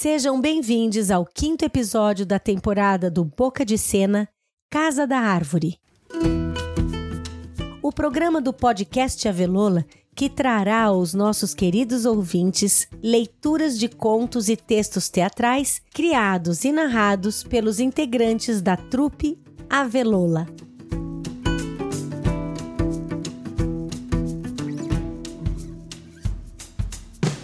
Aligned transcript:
Sejam 0.00 0.40
bem-vindos 0.40 1.10
ao 1.10 1.26
quinto 1.26 1.64
episódio 1.64 2.24
da 2.24 2.38
temporada 2.38 3.10
do 3.10 3.24
Boca 3.24 3.64
de 3.64 3.76
Cena 3.76 4.28
Casa 4.70 5.08
da 5.08 5.18
Árvore. 5.18 5.76
O 7.82 7.90
programa 7.90 8.40
do 8.40 8.52
podcast 8.52 9.26
Avelola 9.26 9.84
que 10.14 10.30
trará 10.30 10.84
aos 10.84 11.14
nossos 11.14 11.52
queridos 11.52 12.04
ouvintes 12.04 12.86
leituras 13.02 13.76
de 13.76 13.88
contos 13.88 14.48
e 14.48 14.56
textos 14.56 15.08
teatrais 15.08 15.82
criados 15.92 16.64
e 16.64 16.70
narrados 16.70 17.42
pelos 17.42 17.80
integrantes 17.80 18.62
da 18.62 18.76
trupe 18.76 19.36
Avelola. 19.68 20.46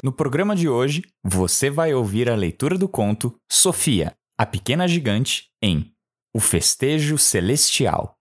No 0.04 0.12
programa 0.12 0.54
de 0.54 0.68
hoje, 0.68 1.02
você 1.24 1.70
vai 1.70 1.94
ouvir 1.94 2.28
a 2.28 2.36
leitura 2.36 2.76
do 2.76 2.86
conto 2.86 3.34
Sofia, 3.50 4.12
a 4.38 4.44
Pequena 4.44 4.86
Gigante, 4.86 5.46
em 5.62 5.94
O 6.36 6.40
Festejo 6.40 7.16
Celestial, 7.16 8.14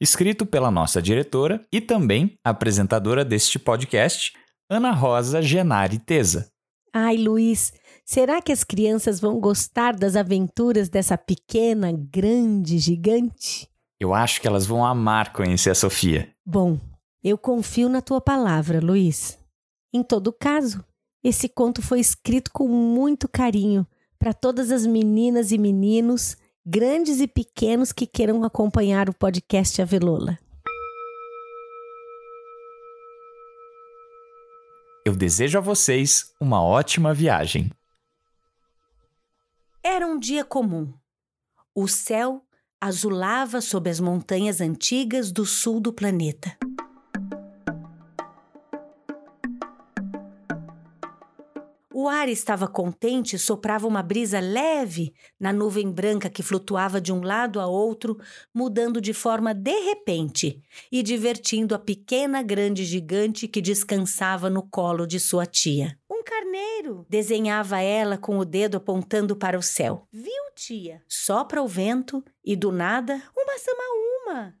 escrito 0.00 0.44
pela 0.44 0.72
nossa 0.72 1.00
diretora 1.00 1.64
e 1.72 1.80
também 1.80 2.36
apresentadora 2.44 3.24
deste 3.24 3.60
podcast, 3.60 4.32
Ana 4.68 4.90
Rosa 4.90 5.40
Genari 5.40 6.00
Teza. 6.00 6.50
Ai, 6.92 7.16
Luiz, 7.16 7.72
será 8.04 8.42
que 8.42 8.50
as 8.50 8.64
crianças 8.64 9.20
vão 9.20 9.38
gostar 9.38 9.94
das 9.94 10.16
aventuras 10.16 10.88
dessa 10.88 11.16
pequena, 11.16 11.92
grande 11.92 12.76
gigante? 12.80 13.68
Eu 14.00 14.12
acho 14.12 14.40
que 14.40 14.48
elas 14.48 14.66
vão 14.66 14.84
amar 14.84 15.32
conhecer 15.32 15.70
a 15.70 15.76
Sofia. 15.76 16.34
Bom, 16.44 16.76
eu 17.22 17.38
confio 17.38 17.88
na 17.88 18.02
tua 18.02 18.20
palavra, 18.20 18.80
Luiz. 18.80 19.38
Em 19.94 20.02
todo 20.02 20.32
caso, 20.32 20.84
esse 21.22 21.48
conto 21.48 21.82
foi 21.82 22.00
escrito 22.00 22.50
com 22.50 22.66
muito 22.66 23.28
carinho 23.28 23.86
para 24.18 24.32
todas 24.32 24.70
as 24.70 24.86
meninas 24.86 25.52
e 25.52 25.58
meninos, 25.58 26.36
grandes 26.64 27.20
e 27.20 27.26
pequenos 27.26 27.92
que 27.92 28.06
queiram 28.06 28.42
acompanhar 28.44 29.08
o 29.08 29.14
podcast 29.14 29.80
Avelola. 29.80 30.38
Eu 35.04 35.16
desejo 35.16 35.58
a 35.58 35.60
vocês 35.60 36.32
uma 36.40 36.62
ótima 36.62 37.12
viagem. 37.14 37.70
Era 39.82 40.06
um 40.06 40.18
dia 40.18 40.44
comum. 40.44 40.92
O 41.74 41.88
céu 41.88 42.44
azulava 42.80 43.60
sob 43.60 43.88
as 43.88 43.98
montanhas 43.98 44.60
antigas 44.60 45.32
do 45.32 45.46
sul 45.46 45.80
do 45.80 45.92
planeta. 45.92 46.56
O 52.02 52.08
ar 52.08 52.30
estava 52.30 52.66
contente 52.66 53.36
e 53.36 53.38
soprava 53.38 53.86
uma 53.86 54.02
brisa 54.02 54.40
leve 54.40 55.12
na 55.38 55.52
nuvem 55.52 55.92
branca 55.92 56.30
que 56.30 56.42
flutuava 56.42 56.98
de 56.98 57.12
um 57.12 57.20
lado 57.20 57.60
a 57.60 57.66
outro, 57.66 58.18
mudando 58.54 59.02
de 59.02 59.12
forma 59.12 59.52
de 59.52 59.78
repente 59.80 60.62
e 60.90 61.02
divertindo 61.02 61.74
a 61.74 61.78
pequena 61.78 62.42
grande 62.42 62.86
gigante 62.86 63.46
que 63.46 63.60
descansava 63.60 64.48
no 64.48 64.62
colo 64.62 65.06
de 65.06 65.20
sua 65.20 65.44
tia. 65.44 65.94
Um 66.10 66.24
carneiro! 66.24 67.04
desenhava 67.06 67.80
ela 67.82 68.16
com 68.16 68.38
o 68.38 68.46
dedo 68.46 68.78
apontando 68.78 69.36
para 69.36 69.58
o 69.58 69.62
céu. 69.62 70.08
Viu, 70.10 70.54
tia? 70.54 71.02
Sopra 71.06 71.62
o 71.62 71.68
vento 71.68 72.24
e 72.42 72.56
do 72.56 72.72
nada, 72.72 73.22
uma 73.36 73.58
samaúma! 73.58 74.54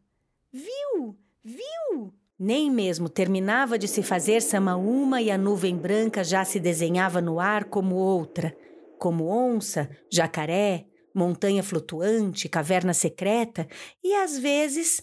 Viu? 0.52 1.16
Viu? 1.42 2.12
Nem 2.42 2.70
mesmo 2.70 3.10
terminava 3.10 3.78
de 3.78 3.86
se 3.86 4.02
fazer 4.02 4.40
samaúma 4.40 5.20
e 5.20 5.30
a 5.30 5.36
nuvem 5.36 5.76
branca 5.76 6.24
já 6.24 6.42
se 6.42 6.58
desenhava 6.58 7.20
no 7.20 7.38
ar 7.38 7.66
como 7.66 7.96
outra, 7.96 8.56
como 8.98 9.26
onça, 9.26 9.90
jacaré, 10.10 10.86
montanha 11.14 11.62
flutuante, 11.62 12.48
caverna 12.48 12.94
secreta 12.94 13.68
e 14.02 14.14
às 14.14 14.38
vezes 14.38 15.02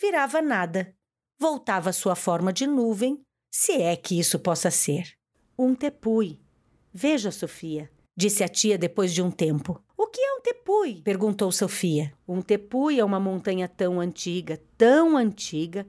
virava 0.00 0.42
nada. 0.42 0.92
Voltava 1.38 1.90
à 1.90 1.92
sua 1.92 2.16
forma 2.16 2.52
de 2.52 2.66
nuvem, 2.66 3.22
se 3.48 3.80
é 3.80 3.94
que 3.94 4.18
isso 4.18 4.36
possa 4.40 4.68
ser. 4.68 5.04
Um 5.56 5.76
tepui. 5.76 6.40
Veja, 6.92 7.30
Sofia, 7.30 7.88
disse 8.16 8.42
a 8.42 8.48
tia 8.48 8.76
depois 8.76 9.14
de 9.14 9.22
um 9.22 9.30
tempo. 9.30 9.80
O 9.96 10.08
que 10.08 10.20
é 10.20 10.32
um 10.32 10.40
tepui? 10.40 11.02
perguntou 11.02 11.52
Sofia. 11.52 12.12
Um 12.26 12.42
tepui 12.42 12.98
é 12.98 13.04
uma 13.04 13.20
montanha 13.20 13.68
tão 13.68 14.00
antiga, 14.00 14.60
tão 14.76 15.16
antiga, 15.16 15.86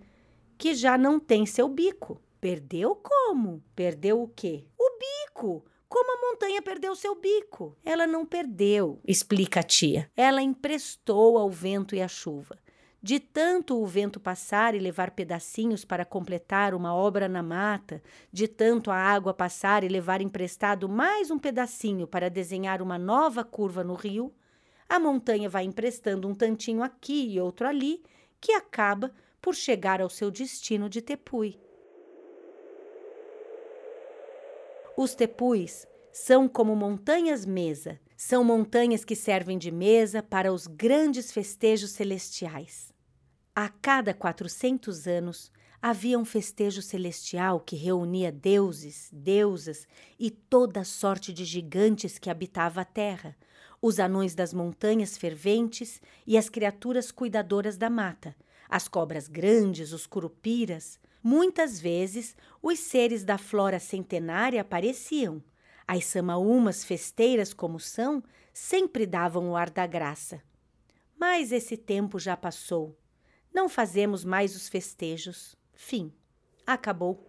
que 0.59 0.75
já 0.75 0.97
não 0.97 1.21
tem 1.21 1.45
seu 1.45 1.69
bico. 1.69 2.21
Perdeu 2.41 2.93
como? 2.93 3.63
Perdeu 3.73 4.21
o 4.21 4.27
quê? 4.27 4.67
O 4.77 4.99
bico! 4.99 5.65
Como 5.87 6.11
a 6.11 6.29
montanha 6.29 6.61
perdeu 6.61 6.93
seu 6.95 7.15
bico? 7.15 7.75
Ela 7.83 8.05
não 8.05 8.25
perdeu, 8.25 8.99
explica 9.07 9.61
a 9.61 9.63
tia. 9.63 10.11
Ela 10.15 10.41
emprestou 10.41 11.37
ao 11.37 11.49
vento 11.49 11.95
e 11.95 12.01
à 12.01 12.07
chuva. 12.09 12.59
De 13.01 13.21
tanto 13.21 13.81
o 13.81 13.85
vento 13.85 14.19
passar 14.19 14.75
e 14.75 14.79
levar 14.79 15.11
pedacinhos 15.11 15.85
para 15.85 16.03
completar 16.03 16.73
uma 16.73 16.93
obra 16.93 17.29
na 17.29 17.41
mata, 17.41 18.03
de 18.29 18.45
tanto 18.45 18.91
a 18.91 18.97
água 18.97 19.33
passar 19.33 19.85
e 19.85 19.87
levar 19.87 20.21
emprestado 20.21 20.89
mais 20.89 21.31
um 21.31 21.39
pedacinho 21.39 22.05
para 22.05 22.29
desenhar 22.29 22.81
uma 22.81 22.99
nova 22.99 23.45
curva 23.45 23.81
no 23.81 23.93
rio, 23.93 24.33
a 24.89 24.99
montanha 24.99 25.47
vai 25.47 25.63
emprestando 25.63 26.27
um 26.27 26.35
tantinho 26.35 26.83
aqui 26.83 27.29
e 27.29 27.39
outro 27.39 27.65
ali, 27.65 28.03
que 28.41 28.51
acaba 28.51 29.11
por 29.41 29.55
chegar 29.55 30.01
ao 30.01 30.09
seu 30.09 30.29
destino 30.29 30.89
de 30.89 31.01
tepui. 31.01 31.59
Os 34.97 35.15
tepuis 35.15 35.87
são 36.11 36.47
como 36.47 36.75
montanhas 36.75 37.45
mesa, 37.45 37.99
são 38.17 38.43
montanhas 38.43 39.05
que 39.05 39.15
servem 39.15 39.57
de 39.57 39.71
mesa 39.71 40.21
para 40.21 40.51
os 40.51 40.67
grandes 40.67 41.31
festejos 41.31 41.91
celestiais. 41.91 42.91
A 43.55 43.69
cada 43.69 44.13
400 44.13 45.07
anos 45.07 45.51
havia 45.81 46.19
um 46.19 46.25
festejo 46.25 46.81
celestial 46.81 47.61
que 47.61 47.75
reunia 47.75 48.31
deuses, 48.31 49.09
deusas 49.13 49.87
e 50.19 50.29
toda 50.29 50.83
sorte 50.83 51.31
de 51.31 51.45
gigantes 51.45 52.17
que 52.17 52.29
habitava 52.29 52.81
a 52.81 52.85
terra, 52.85 53.37
os 53.81 53.99
anões 53.99 54.35
das 54.35 54.53
montanhas 54.53 55.17
ferventes 55.17 56.01
e 56.27 56.37
as 56.37 56.49
criaturas 56.49 57.11
cuidadoras 57.11 57.77
da 57.77 57.89
mata, 57.89 58.35
as 58.69 58.87
cobras 58.87 59.27
grandes, 59.27 59.91
os 59.91 60.05
curupiras. 60.05 60.99
Muitas 61.21 61.79
vezes, 61.79 62.35
os 62.61 62.79
seres 62.79 63.25
da 63.25 63.37
flora 63.37 63.79
centenária 63.79 64.61
apareciam. 64.61 65.43
As 65.87 66.05
samaúmas 66.05 66.85
festeiras 66.85 67.53
como 67.53 67.79
são, 67.79 68.23
sempre 68.53 69.07
davam 69.07 69.49
o 69.49 69.55
ar 69.55 69.71
da 69.71 69.87
graça. 69.87 70.41
Mas 71.19 71.51
esse 71.51 71.75
tempo 71.75 72.19
já 72.19 72.37
passou. 72.37 72.95
Não 73.53 73.67
fazemos 73.67 74.23
mais 74.23 74.55
os 74.55 74.69
festejos. 74.69 75.55
Fim. 75.73 76.13
Acabou. 76.65 77.28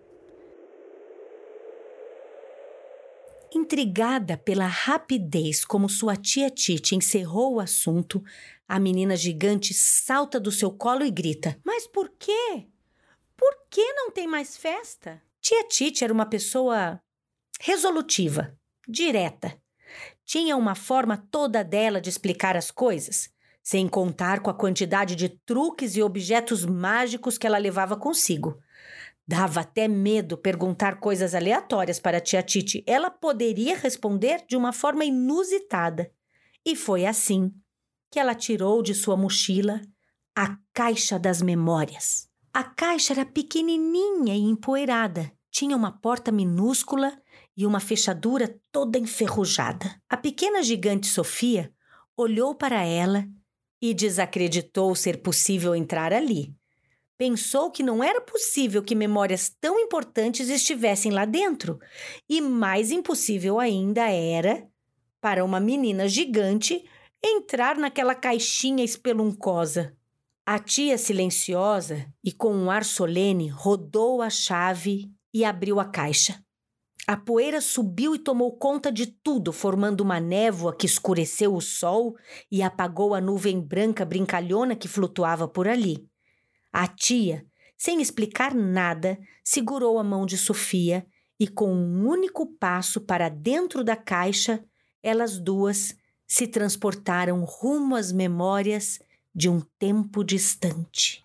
Intrigada 3.52 4.36
pela 4.36 4.66
rapidez 4.66 5.64
como 5.64 5.88
sua 5.88 6.14
tia 6.14 6.48
Tite 6.48 6.94
encerrou 6.94 7.54
o 7.54 7.60
assunto, 7.60 8.22
a 8.68 8.78
menina 8.78 9.16
gigante 9.16 9.74
salta 9.74 10.38
do 10.38 10.52
seu 10.52 10.70
colo 10.70 11.04
e 11.04 11.10
grita: 11.10 11.58
Mas 11.64 11.86
por 11.86 12.10
quê? 12.16 12.68
Por 13.36 13.52
que 13.68 13.92
não 13.94 14.10
tem 14.12 14.28
mais 14.28 14.56
festa? 14.56 15.20
Tia 15.40 15.66
Tite 15.66 16.04
era 16.04 16.12
uma 16.12 16.26
pessoa 16.26 17.02
resolutiva, 17.60 18.56
direta. 18.86 19.60
Tinha 20.24 20.56
uma 20.56 20.76
forma 20.76 21.16
toda 21.16 21.64
dela 21.64 22.00
de 22.00 22.08
explicar 22.08 22.56
as 22.56 22.70
coisas, 22.70 23.30
sem 23.60 23.88
contar 23.88 24.40
com 24.40 24.50
a 24.50 24.54
quantidade 24.54 25.16
de 25.16 25.28
truques 25.28 25.96
e 25.96 26.02
objetos 26.02 26.64
mágicos 26.64 27.36
que 27.36 27.48
ela 27.48 27.58
levava 27.58 27.96
consigo. 27.96 28.60
Dava 29.30 29.60
até 29.60 29.86
medo 29.86 30.36
perguntar 30.36 30.98
coisas 30.98 31.36
aleatórias 31.36 32.00
para 32.00 32.18
a 32.18 32.20
tia 32.20 32.42
Titi. 32.42 32.82
Ela 32.84 33.08
poderia 33.08 33.76
responder 33.76 34.44
de 34.48 34.56
uma 34.56 34.72
forma 34.72 35.04
inusitada. 35.04 36.10
E 36.66 36.74
foi 36.74 37.06
assim 37.06 37.52
que 38.10 38.18
ela 38.18 38.34
tirou 38.34 38.82
de 38.82 38.92
sua 38.92 39.16
mochila 39.16 39.80
a 40.36 40.58
caixa 40.74 41.16
das 41.16 41.40
memórias. 41.40 42.28
A 42.52 42.64
caixa 42.64 43.12
era 43.12 43.24
pequenininha 43.24 44.34
e 44.34 44.40
empoeirada. 44.40 45.30
Tinha 45.48 45.76
uma 45.76 45.92
porta 45.92 46.32
minúscula 46.32 47.16
e 47.56 47.64
uma 47.64 47.78
fechadura 47.78 48.60
toda 48.72 48.98
enferrujada. 48.98 49.94
A 50.08 50.16
pequena 50.16 50.60
gigante 50.60 51.06
Sofia 51.06 51.72
olhou 52.16 52.52
para 52.52 52.82
ela 52.82 53.24
e 53.80 53.94
desacreditou 53.94 54.92
ser 54.96 55.22
possível 55.22 55.72
entrar 55.72 56.12
ali 56.12 56.52
pensou 57.20 57.70
que 57.70 57.82
não 57.82 58.02
era 58.02 58.18
possível 58.18 58.82
que 58.82 58.94
memórias 58.94 59.54
tão 59.60 59.78
importantes 59.78 60.48
estivessem 60.48 61.12
lá 61.12 61.26
dentro. 61.26 61.78
E 62.26 62.40
mais 62.40 62.90
impossível 62.90 63.60
ainda 63.60 64.08
era 64.10 64.66
para 65.20 65.44
uma 65.44 65.60
menina 65.60 66.08
gigante 66.08 66.82
entrar 67.22 67.76
naquela 67.76 68.14
caixinha 68.14 68.82
espeluncosa. 68.82 69.94
A 70.46 70.58
tia 70.58 70.96
silenciosa 70.96 72.10
e 72.24 72.32
com 72.32 72.54
um 72.54 72.70
ar 72.70 72.86
solene 72.86 73.48
rodou 73.48 74.22
a 74.22 74.30
chave 74.30 75.12
e 75.34 75.44
abriu 75.44 75.78
a 75.78 75.84
caixa. 75.84 76.42
A 77.06 77.18
poeira 77.18 77.60
subiu 77.60 78.14
e 78.14 78.18
tomou 78.18 78.56
conta 78.56 78.90
de 78.90 79.04
tudo, 79.06 79.52
formando 79.52 80.00
uma 80.00 80.18
névoa 80.18 80.74
que 80.74 80.86
escureceu 80.86 81.54
o 81.54 81.60
sol 81.60 82.16
e 82.50 82.62
apagou 82.62 83.14
a 83.14 83.20
nuvem 83.20 83.60
branca 83.60 84.06
brincalhona 84.06 84.74
que 84.74 84.88
flutuava 84.88 85.46
por 85.46 85.68
ali. 85.68 86.09
A 86.72 86.86
tia, 86.86 87.44
sem 87.76 88.00
explicar 88.00 88.54
nada, 88.54 89.18
segurou 89.42 89.98
a 89.98 90.04
mão 90.04 90.24
de 90.24 90.38
Sofia 90.38 91.04
e, 91.38 91.48
com 91.48 91.72
um 91.74 92.06
único 92.06 92.46
passo 92.46 93.00
para 93.00 93.28
dentro 93.28 93.82
da 93.82 93.96
caixa, 93.96 94.62
elas 95.02 95.38
duas 95.38 95.94
se 96.26 96.46
transportaram 96.46 97.42
rumo 97.44 97.96
às 97.96 98.12
memórias 98.12 99.00
de 99.34 99.48
um 99.48 99.60
tempo 99.78 100.22
distante. 100.22 101.24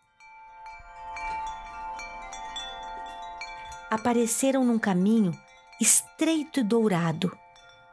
Apareceram 3.91 4.65
num 4.65 4.79
caminho 4.79 5.31
estreito 5.79 6.59
e 6.59 6.63
dourado, 6.63 7.37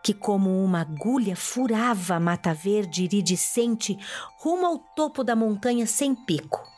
que, 0.03 0.15
como 0.15 0.65
uma 0.65 0.81
agulha, 0.81 1.37
furava 1.37 2.15
a 2.15 2.21
mata 2.21 2.55
verde 2.55 3.05
iridescente 3.05 3.99
rumo 4.39 4.65
ao 4.65 4.79
topo 4.79 5.23
da 5.23 5.37
montanha 5.37 5.87
sem 5.87 6.15
pico. 6.15 6.72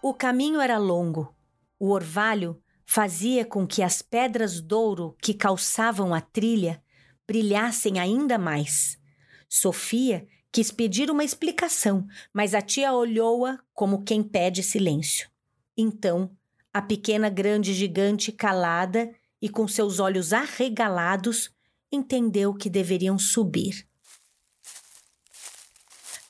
O 0.00 0.14
caminho 0.14 0.60
era 0.60 0.78
longo. 0.78 1.34
O 1.78 1.90
orvalho 1.90 2.62
fazia 2.86 3.44
com 3.44 3.66
que 3.66 3.82
as 3.82 4.00
pedras 4.00 4.60
douro 4.60 5.16
que 5.20 5.34
calçavam 5.34 6.14
a 6.14 6.20
trilha 6.20 6.82
brilhassem 7.26 7.98
ainda 7.98 8.38
mais. 8.38 8.96
Sofia 9.48 10.26
quis 10.52 10.70
pedir 10.70 11.10
uma 11.10 11.24
explicação, 11.24 12.06
mas 12.32 12.54
a 12.54 12.62
tia 12.62 12.92
olhou-a 12.92 13.58
como 13.74 14.04
quem 14.04 14.22
pede 14.22 14.62
silêncio. 14.62 15.28
Então, 15.76 16.30
a 16.72 16.80
pequena 16.80 17.28
grande 17.28 17.74
gigante 17.74 18.30
calada 18.30 19.12
e 19.42 19.48
com 19.48 19.66
seus 19.66 19.98
olhos 19.98 20.32
arregalados, 20.32 21.50
entendeu 21.90 22.54
que 22.54 22.70
deveriam 22.70 23.18
subir. 23.18 23.86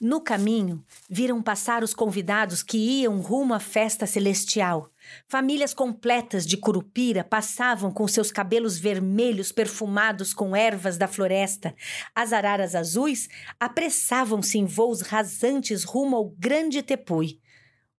No 0.01 0.21
caminho, 0.21 0.85
viram 1.11 1.43
passar 1.43 1.83
os 1.83 1.93
convidados 1.93 2.63
que 2.63 2.79
iam 2.79 3.21
rumo 3.21 3.53
à 3.53 3.59
festa 3.59 4.07
celestial. 4.07 4.93
Famílias 5.27 5.75
completas 5.75 6.47
de 6.47 6.57
Curupira 6.57 7.25
passavam 7.25 7.91
com 7.91 8.07
seus 8.07 8.31
cabelos 8.31 8.79
vermelhos 8.79 9.51
perfumados 9.51 10.33
com 10.33 10.55
ervas 10.55 10.97
da 10.97 11.09
floresta. 11.09 11.75
As 12.15 12.33
araras 12.33 12.77
azuis 12.77 13.29
apressavam-se 13.59 14.57
em 14.57 14.67
voos 14.67 15.01
rasantes 15.01 15.83
rumo 15.83 16.15
ao 16.15 16.29
grande 16.29 16.81
Tepui. 16.81 17.41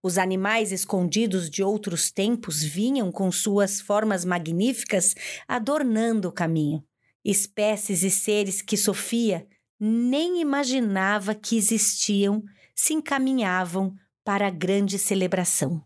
Os 0.01 0.17
animais 0.17 0.71
escondidos 0.71 1.49
de 1.49 1.61
outros 1.61 2.13
tempos 2.13 2.63
vinham 2.63 3.11
com 3.11 3.29
suas 3.29 3.81
formas 3.81 4.23
magníficas 4.23 5.15
adornando 5.45 6.29
o 6.29 6.31
caminho. 6.31 6.81
Espécies 7.25 8.03
e 8.03 8.09
seres 8.09 8.61
que 8.61 8.77
Sofia 8.77 9.45
nem 9.79 10.41
imaginava 10.41 11.33
que 11.33 11.55
existiam 11.55 12.43
se 12.75 12.93
encaminhavam 12.93 13.95
para 14.23 14.47
a 14.47 14.51
grande 14.51 14.99
celebração. 14.99 15.83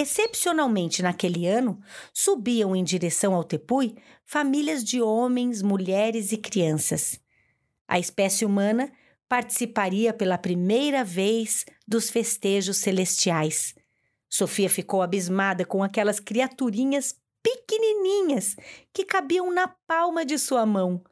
Excepcionalmente 0.00 1.02
naquele 1.02 1.48
ano, 1.48 1.80
subiam 2.14 2.76
em 2.76 2.84
direção 2.84 3.34
ao 3.34 3.42
Tepui 3.42 3.96
famílias 4.24 4.84
de 4.84 5.02
homens, 5.02 5.60
mulheres 5.60 6.30
e 6.30 6.36
crianças. 6.36 7.18
A 7.88 7.98
espécie 7.98 8.44
humana 8.44 8.92
participaria 9.28 10.12
pela 10.12 10.38
primeira 10.38 11.02
vez 11.02 11.64
dos 11.86 12.10
festejos 12.10 12.76
celestiais. 12.76 13.74
Sofia 14.28 14.68
ficou 14.68 15.02
abismada 15.02 15.64
com 15.64 15.82
aquelas 15.82 16.20
criaturinhas 16.20 17.16
pequenininhas 17.42 18.56
que 18.92 19.04
cabiam 19.04 19.50
na 19.52 19.68
palma 19.68 20.24
de 20.24 20.38
sua 20.38 20.66
mão. 20.66 21.02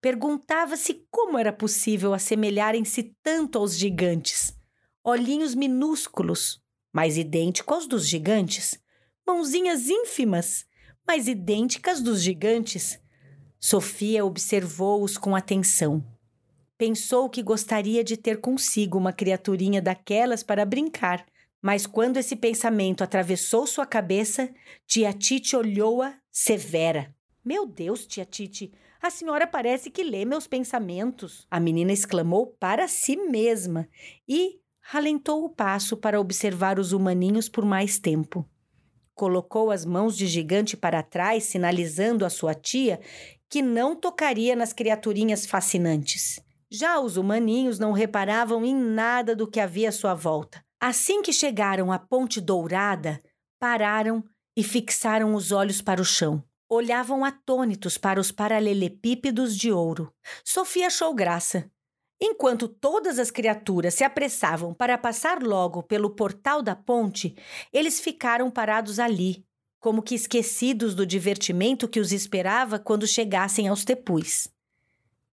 Perguntava-se 0.00 1.06
como 1.10 1.38
era 1.38 1.52
possível 1.52 2.12
assemelharem-se 2.12 3.14
tanto 3.22 3.58
aos 3.58 3.76
gigantes. 3.76 4.54
Olhinhos 5.02 5.54
minúsculos, 5.54 6.62
mais 6.92 7.16
idênticos 7.16 7.74
aos 7.74 7.86
dos 7.86 8.06
gigantes, 8.06 8.78
mãozinhas 9.26 9.88
ínfimas, 9.88 10.66
mais 11.06 11.26
idênticas 11.26 12.02
dos 12.02 12.22
gigantes. 12.22 13.00
Sofia 13.58 14.24
observou-os 14.24 15.16
com 15.16 15.34
atenção. 15.34 16.04
Pensou 16.76 17.30
que 17.30 17.42
gostaria 17.42 18.04
de 18.04 18.16
ter 18.16 18.40
consigo 18.40 18.98
uma 18.98 19.12
criaturinha 19.12 19.80
daquelas 19.80 20.42
para 20.42 20.66
brincar, 20.66 21.24
mas 21.64 21.86
quando 21.86 22.18
esse 22.18 22.36
pensamento 22.36 23.02
atravessou 23.02 23.66
sua 23.66 23.86
cabeça, 23.86 24.50
tia 24.86 25.14
Tite 25.14 25.56
olhou-a 25.56 26.14
severa. 26.30 27.10
Meu 27.42 27.64
Deus, 27.64 28.06
tia 28.06 28.26
Tite, 28.26 28.70
a 29.00 29.08
senhora 29.08 29.46
parece 29.46 29.90
que 29.90 30.02
lê 30.02 30.26
meus 30.26 30.46
pensamentos. 30.46 31.46
A 31.50 31.58
menina 31.58 31.90
exclamou 31.90 32.48
para 32.60 32.86
si 32.86 33.16
mesma 33.16 33.88
e, 34.28 34.60
ralentou 34.82 35.42
o 35.42 35.48
passo 35.48 35.96
para 35.96 36.20
observar 36.20 36.78
os 36.78 36.92
humaninhos 36.92 37.48
por 37.48 37.64
mais 37.64 37.98
tempo. 37.98 38.46
Colocou 39.14 39.70
as 39.70 39.86
mãos 39.86 40.18
de 40.18 40.26
gigante 40.26 40.76
para 40.76 41.02
trás, 41.02 41.44
sinalizando 41.44 42.26
à 42.26 42.28
sua 42.28 42.52
tia 42.52 43.00
que 43.48 43.62
não 43.62 43.96
tocaria 43.96 44.54
nas 44.54 44.74
criaturinhas 44.74 45.46
fascinantes. 45.46 46.38
Já 46.70 47.00
os 47.00 47.16
humaninhos 47.16 47.78
não 47.78 47.92
reparavam 47.92 48.66
em 48.66 48.74
nada 48.74 49.34
do 49.34 49.50
que 49.50 49.60
havia 49.60 49.88
à 49.88 49.92
sua 49.92 50.12
volta. 50.12 50.62
Assim 50.86 51.22
que 51.22 51.32
chegaram 51.32 51.90
à 51.90 51.98
Ponte 51.98 52.42
Dourada, 52.42 53.18
pararam 53.58 54.22
e 54.54 54.62
fixaram 54.62 55.34
os 55.34 55.50
olhos 55.50 55.80
para 55.80 55.98
o 55.98 56.04
chão. 56.04 56.44
Olhavam 56.68 57.24
atônitos 57.24 57.96
para 57.96 58.20
os 58.20 58.30
paralelepípedos 58.30 59.56
de 59.56 59.72
ouro. 59.72 60.12
Sofia 60.44 60.88
achou 60.88 61.14
graça. 61.14 61.70
Enquanto 62.20 62.68
todas 62.68 63.18
as 63.18 63.30
criaturas 63.30 63.94
se 63.94 64.04
apressavam 64.04 64.74
para 64.74 64.98
passar 64.98 65.42
logo 65.42 65.82
pelo 65.82 66.10
portal 66.10 66.60
da 66.60 66.76
ponte, 66.76 67.34
eles 67.72 67.98
ficaram 67.98 68.50
parados 68.50 68.98
ali, 68.98 69.42
como 69.80 70.02
que 70.02 70.14
esquecidos 70.14 70.94
do 70.94 71.06
divertimento 71.06 71.88
que 71.88 71.98
os 71.98 72.12
esperava 72.12 72.78
quando 72.78 73.06
chegassem 73.06 73.68
aos 73.68 73.86
tepus. 73.86 74.52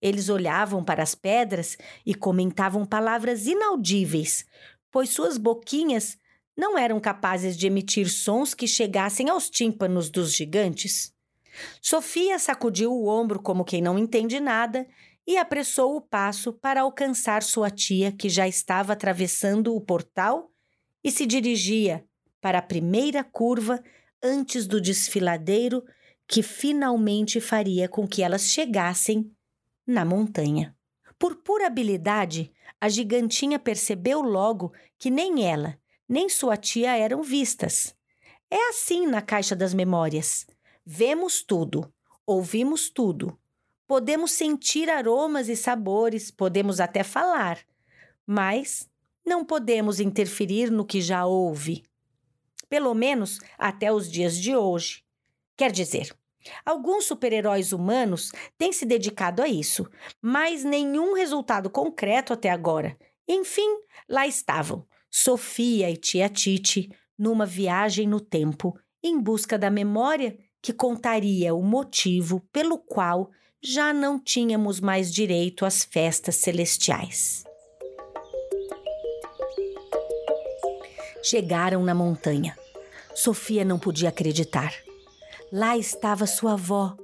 Eles 0.02 0.30
olhavam 0.30 0.84
para 0.84 1.02
as 1.02 1.16
pedras 1.16 1.78
e 2.06 2.14
comentavam 2.14 2.86
palavras 2.86 3.48
inaudíveis, 3.48 4.46
pois 4.92 5.10
suas 5.10 5.38
boquinhas 5.38 6.18
não 6.58 6.78
eram 6.78 7.00
capazes 7.00 7.56
de 7.56 7.68
emitir 7.68 8.10
sons 8.10 8.54
que 8.54 8.68
chegassem 8.68 9.30
aos 9.30 9.50
tímpanos 9.50 10.10
dos 10.10 10.34
gigantes. 10.34 11.14
Sofia 11.82 12.40
sacudiu 12.40 12.92
o 12.92 13.08
ombro 13.08 13.42
como 13.42 13.66
quem 13.66 13.82
não 13.82 13.98
entende 13.98 14.40
nada 14.40 14.88
e 15.26 15.38
apressou 15.38 15.96
o 15.96 16.02
passo 16.02 16.54
para 16.54 16.82
alcançar 16.82 17.44
sua 17.44 17.70
tia, 17.70 18.12
que 18.12 18.30
já 18.30 18.48
estava 18.48 18.94
atravessando 18.94 19.76
o 19.76 19.82
portal 19.82 20.52
e 21.04 21.12
se 21.12 21.26
dirigia 21.26 22.04
para 22.40 22.60
a 22.60 22.62
primeira 22.62 23.24
curva 23.24 23.84
antes 24.24 24.66
do 24.68 24.80
desfiladeiro 24.80 25.84
que 26.28 26.42
finalmente 26.42 27.40
faria 27.40 27.88
com 27.88 28.08
que 28.08 28.22
elas 28.22 28.44
chegassem 28.44 29.32
na 29.86 30.04
montanha. 30.04 30.77
Por 31.20 31.38
pura 31.38 31.68
habilidade, 31.68 32.52
a 32.80 32.90
gigantinha 32.90 33.58
percebeu 33.58 34.22
logo 34.22 34.74
que 34.98 35.10
nem 35.10 35.46
ela, 35.46 35.80
nem 36.08 36.30
sua 36.30 36.56
tia 36.56 36.96
eram 36.96 37.24
vistas. 37.24 37.96
É 38.50 38.70
assim 38.70 39.08
na 39.08 39.22
caixa 39.22 39.56
das 39.56 39.74
memórias. 39.74 40.46
Vemos 40.86 41.42
tudo, 41.44 41.92
ouvimos 42.26 42.90
tudo, 42.90 43.38
Podemos 43.88 44.32
sentir 44.32 44.90
aromas 44.90 45.48
e 45.48 45.56
sabores, 45.56 46.30
podemos 46.30 46.82
até 46.82 47.04
falar, 47.04 47.58
mas 48.26 48.90
não 49.26 49.46
podemos 49.46 50.02
interferir 50.02 50.70
no 50.70 50.86
que 50.86 51.00
já 51.00 51.26
houve. 51.26 51.84
Pelo 52.68 52.94
menos 52.94 53.40
até 53.58 53.90
os 53.90 54.12
dias 54.12 54.38
de 54.38 54.54
hoje. 54.54 55.06
Quer 55.56 55.72
dizer, 55.72 56.14
alguns 56.66 57.06
super-heróis 57.06 57.72
humanos 57.72 58.32
têm 58.58 58.72
se 58.72 58.86
dedicado 58.86 59.42
a 59.42 59.48
isso, 59.48 59.90
mas 60.22 60.64
nenhum 60.64 61.14
resultado 61.14 61.70
concreto 61.70 62.34
até 62.34 62.50
agora. 62.50 62.98
Enfim, 63.28 63.80
lá 64.08 64.26
estavam, 64.26 64.86
Sofia 65.10 65.90
e 65.90 65.98
tia 65.98 66.30
Titi, 66.30 66.90
numa 67.18 67.46
viagem 67.46 68.08
no 68.08 68.20
tempo, 68.20 68.78
em 69.04 69.20
busca 69.20 69.58
da 69.58 69.70
memória 69.70 70.38
que 70.62 70.74
contaria 70.74 71.54
o 71.54 71.64
motivo 71.64 72.42
pelo 72.52 72.78
qual 72.78 73.32
já 73.62 73.94
não 73.94 74.20
tínhamos 74.20 74.80
mais 74.80 75.12
direito 75.12 75.66
às 75.66 75.84
festas 75.84 76.36
celestiais. 76.36 77.44
Chegaram 81.24 81.84
na 81.84 81.94
montanha. 81.94 82.56
Sofia 83.14 83.66
não 83.66 83.80
podia 83.80 84.10
acreditar. 84.10 84.87
Lá 85.52 85.78
estava 85.78 86.26
sua 86.26 86.54
avó, 86.54 86.98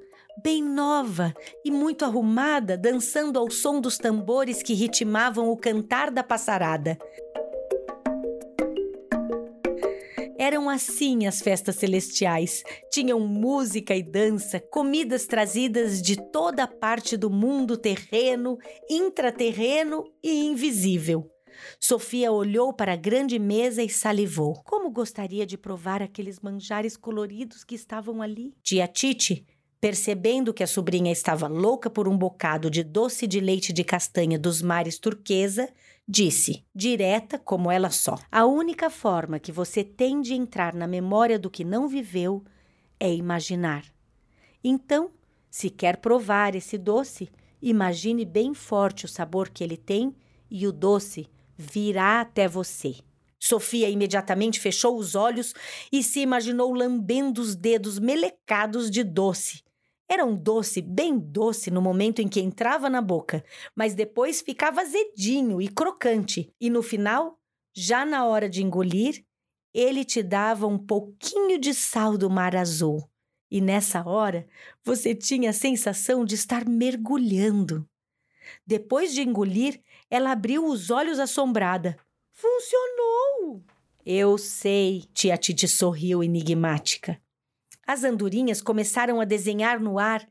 bem 0.44 0.62
nova 0.62 1.34
e 1.64 1.72
muito 1.72 2.04
arrumada, 2.04 2.78
dançando 2.78 3.40
ao 3.40 3.50
som 3.50 3.80
dos 3.80 3.98
tambores 3.98 4.62
que 4.62 4.74
ritmavam 4.74 5.50
o 5.50 5.56
cantar 5.56 6.12
da 6.12 6.22
passarada. 6.22 6.98
Eram 10.38 10.70
assim 10.70 11.26
as 11.26 11.42
festas 11.42 11.78
celestiais. 11.78 12.64
Tinham 12.92 13.18
música 13.22 13.96
e 13.96 14.04
dança, 14.04 14.60
comidas 14.60 15.26
trazidas 15.26 16.02
de 16.02 16.18
toda 16.18 16.68
parte 16.68 17.16
do 17.16 17.30
mundo 17.30 17.78
terreno, 17.78 18.58
intraterreno 18.90 20.04
e 20.22 20.44
invisível. 20.44 21.33
Sofia 21.80 22.32
olhou 22.32 22.74
para 22.74 22.94
a 22.94 22.98
grande 22.98 23.38
mesa 23.40 23.82
e 23.84 23.90
salivou. 23.90 24.62
Como 24.66 24.90
gostaria 24.90 25.46
de 25.46 25.58
provar 25.58 26.02
aqueles 26.02 26.40
manjares 26.40 26.98
coloridos 26.98 27.64
que 27.64 27.76
estavam 27.76 28.22
ali? 28.22 28.54
Tia 28.64 28.88
Tite, 28.88 29.46
percebendo 29.80 30.54
que 30.54 30.64
a 30.64 30.68
sobrinha 30.68 31.12
estava 31.12 31.48
louca 31.48 31.90
por 31.90 32.08
um 32.08 32.18
bocado 32.18 32.70
de 32.70 32.84
doce 32.84 33.28
de 33.28 33.40
leite 33.40 33.74
de 33.74 33.84
castanha 33.84 34.40
dos 34.40 34.62
mares 34.62 34.98
turquesa, 34.98 35.70
Disse, 36.08 36.66
direta 36.76 37.40
como 37.40 37.72
ela 37.72 37.90
só: 37.90 38.20
A 38.30 38.46
única 38.46 38.90
forma 38.90 39.40
que 39.40 39.54
você 39.54 39.86
tem 39.86 40.22
de 40.22 40.34
entrar 40.34 40.74
na 40.74 40.86
memória 40.86 41.40
do 41.40 41.50
que 41.50 41.64
não 41.64 41.88
viveu 41.88 42.44
é 43.00 43.14
imaginar. 43.14 43.86
Então, 44.62 45.12
se 45.50 45.70
quer 45.70 45.98
provar 45.98 46.56
esse 46.56 46.78
doce, 46.78 47.30
imagine 47.62 48.26
bem 48.26 48.54
forte 48.54 49.06
o 49.06 49.08
sabor 49.08 49.50
que 49.50 49.64
ele 49.64 49.78
tem 49.78 50.14
e 50.52 50.68
o 50.68 50.74
doce 50.74 51.30
virá 51.58 52.22
até 52.22 52.48
você. 52.48 52.96
Sofia 53.40 53.90
imediatamente 53.90 54.60
fechou 54.60 54.98
os 54.98 55.16
olhos 55.16 55.54
e 55.92 56.02
se 56.02 56.22
imaginou 56.22 56.74
lambendo 56.74 57.42
os 57.42 57.56
dedos 57.56 58.00
melecados 58.00 58.90
de 58.90 59.04
doce 59.04 59.64
era 60.14 60.26
um 60.26 60.36
doce 60.36 60.80
bem 60.80 61.18
doce 61.18 61.72
no 61.72 61.82
momento 61.82 62.22
em 62.22 62.28
que 62.28 62.40
entrava 62.40 62.90
na 62.90 63.02
boca, 63.02 63.44
mas 63.76 63.96
depois 63.96 64.42
ficava 64.42 64.82
azedinho 64.82 65.60
e 65.62 65.68
crocante, 65.68 66.54
e 66.62 66.70
no 66.70 66.84
final, 66.84 67.40
já 67.76 68.06
na 68.06 68.26
hora 68.26 68.48
de 68.48 68.62
engolir, 68.62 69.26
ele 69.74 70.06
te 70.06 70.22
dava 70.22 70.68
um 70.68 70.78
pouquinho 70.78 71.60
de 71.60 71.74
sal 71.74 72.16
do 72.16 72.30
mar 72.30 72.56
azul. 72.56 73.10
E 73.50 73.60
nessa 73.60 74.08
hora, 74.08 74.48
você 74.84 75.16
tinha 75.16 75.50
a 75.50 75.54
sensação 75.54 76.24
de 76.24 76.36
estar 76.36 76.68
mergulhando. 76.68 77.88
Depois 78.68 79.14
de 79.14 79.22
engolir, 79.22 79.82
ela 80.14 80.32
abriu 80.32 80.68
os 80.68 80.92
olhos 80.92 81.18
assombrada. 81.18 81.98
Funcionou! 82.32 83.64
Eu 84.06 84.38
sei, 84.38 85.06
tia 85.12 85.36
Titi 85.36 85.68
sorriu 85.68 86.24
enigmática. 86.24 87.20
As 87.88 88.04
andorinhas 88.04 88.62
começaram 88.62 89.20
a 89.20 89.26
desenhar 89.26 89.80
no 89.80 89.98
ar. 89.98 90.24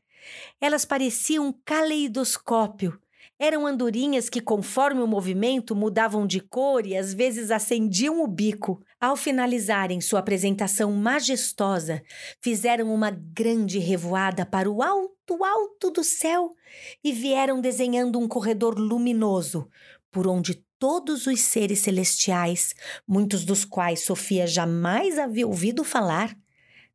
Elas 0.61 0.85
pareciam 0.85 1.47
um 1.47 1.53
caleidoscópio. 1.65 2.97
Eram 3.37 3.67
andorinhas 3.67 4.29
que, 4.29 4.39
conforme 4.39 5.01
o 5.01 5.07
movimento, 5.07 5.75
mudavam 5.75 6.25
de 6.25 6.39
cor 6.39 6.87
e 6.87 6.95
às 6.95 7.13
vezes 7.13 7.51
acendiam 7.51 8.23
o 8.23 8.27
bico. 8.27 8.81
Ao 9.03 9.17
finalizarem 9.17 9.99
sua 9.99 10.19
apresentação 10.19 10.89
majestosa, 10.93 12.01
fizeram 12.39 12.93
uma 12.93 13.11
grande 13.11 13.77
revoada 13.77 14.45
para 14.45 14.71
o 14.71 14.81
alto, 14.81 15.43
alto 15.43 15.91
do 15.91 16.05
céu 16.05 16.55
e 17.03 17.11
vieram 17.11 17.59
desenhando 17.59 18.17
um 18.17 18.29
corredor 18.29 18.79
luminoso, 18.79 19.67
por 20.09 20.25
onde 20.25 20.63
todos 20.79 21.27
os 21.27 21.41
seres 21.41 21.79
celestiais, 21.79 22.73
muitos 23.05 23.43
dos 23.43 23.65
quais 23.65 24.05
Sofia 24.05 24.47
jamais 24.47 25.19
havia 25.19 25.45
ouvido 25.45 25.83
falar, 25.83 26.33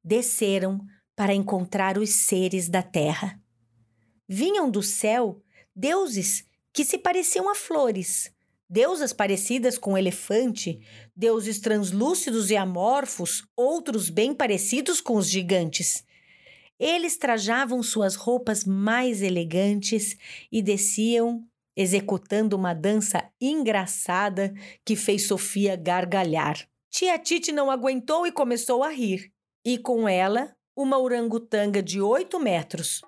desceram 0.02 0.80
para 1.14 1.34
encontrar 1.34 1.98
os 1.98 2.08
seres 2.08 2.70
da 2.70 2.82
terra. 2.82 3.38
Vinham 4.26 4.70
do 4.70 4.82
céu 4.82 5.42
deuses 5.76 6.42
que 6.72 6.86
se 6.86 6.96
pareciam 6.96 7.50
a 7.50 7.54
flores, 7.54 8.32
deusas 8.68 9.12
parecidas 9.12 9.78
com 9.78 9.92
um 9.92 9.98
elefante, 9.98 10.80
deuses 11.16 11.58
translúcidos 11.58 12.50
e 12.50 12.56
amorfos, 12.56 13.44
outros 13.56 14.10
bem 14.10 14.34
parecidos 14.34 15.00
com 15.00 15.16
os 15.16 15.28
gigantes. 15.28 16.04
Eles 16.78 17.16
trajavam 17.16 17.82
suas 17.82 18.14
roupas 18.14 18.64
mais 18.64 19.22
elegantes 19.22 20.16
e 20.52 20.62
desciam 20.62 21.44
executando 21.76 22.56
uma 22.56 22.74
dança 22.74 23.24
engraçada 23.40 24.52
que 24.84 24.96
fez 24.96 25.26
Sofia 25.26 25.76
gargalhar. 25.76 26.68
Tia 26.90 27.18
Tite 27.18 27.52
não 27.52 27.70
aguentou 27.70 28.26
e 28.26 28.32
começou 28.32 28.82
a 28.82 28.90
rir 28.90 29.32
e 29.64 29.78
com 29.78 30.08
ela 30.08 30.54
uma 30.76 30.98
orangotanga 30.98 31.82
de 31.82 32.00
8 32.00 32.38
metros. 32.40 33.00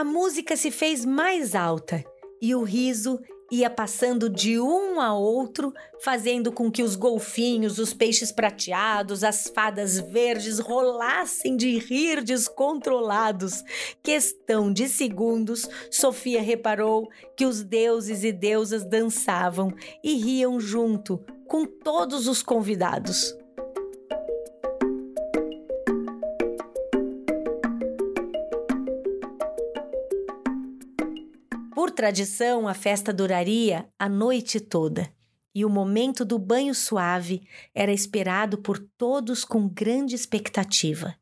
A 0.00 0.04
música 0.04 0.56
se 0.56 0.70
fez 0.70 1.04
mais 1.04 1.54
alta 1.54 2.02
e 2.40 2.54
o 2.54 2.62
riso 2.62 3.20
ia 3.52 3.68
passando 3.68 4.30
de 4.30 4.58
um 4.58 4.98
a 4.98 5.12
outro, 5.12 5.74
fazendo 6.02 6.50
com 6.50 6.70
que 6.70 6.82
os 6.82 6.96
golfinhos, 6.96 7.78
os 7.78 7.92
peixes 7.92 8.32
prateados, 8.32 9.22
as 9.22 9.48
fadas 9.54 10.00
verdes 10.00 10.58
rolassem 10.58 11.54
de 11.54 11.76
rir 11.76 12.24
descontrolados. 12.24 13.62
Questão 14.02 14.72
de 14.72 14.88
segundos, 14.88 15.68
Sofia 15.90 16.40
reparou 16.40 17.06
que 17.36 17.44
os 17.44 17.62
deuses 17.62 18.24
e 18.24 18.32
deusas 18.32 18.86
dançavam 18.86 19.70
e 20.02 20.14
riam 20.14 20.58
junto, 20.58 21.22
com 21.46 21.66
todos 21.66 22.26
os 22.26 22.42
convidados. 22.42 23.36
Tradição, 32.00 32.66
a 32.66 32.72
festa 32.72 33.12
duraria 33.12 33.86
a 33.98 34.08
noite 34.08 34.58
toda 34.58 35.12
e 35.54 35.64
o 35.64 35.68
momento 35.68 36.24
do 36.24 36.38
banho 36.38 36.74
suave 36.74 37.46
era 37.74 37.92
esperado 37.92 38.56
por 38.58 38.78
todos 38.78 39.44
com 39.44 39.68
grande 39.68 40.14
expectativa. 40.14 41.14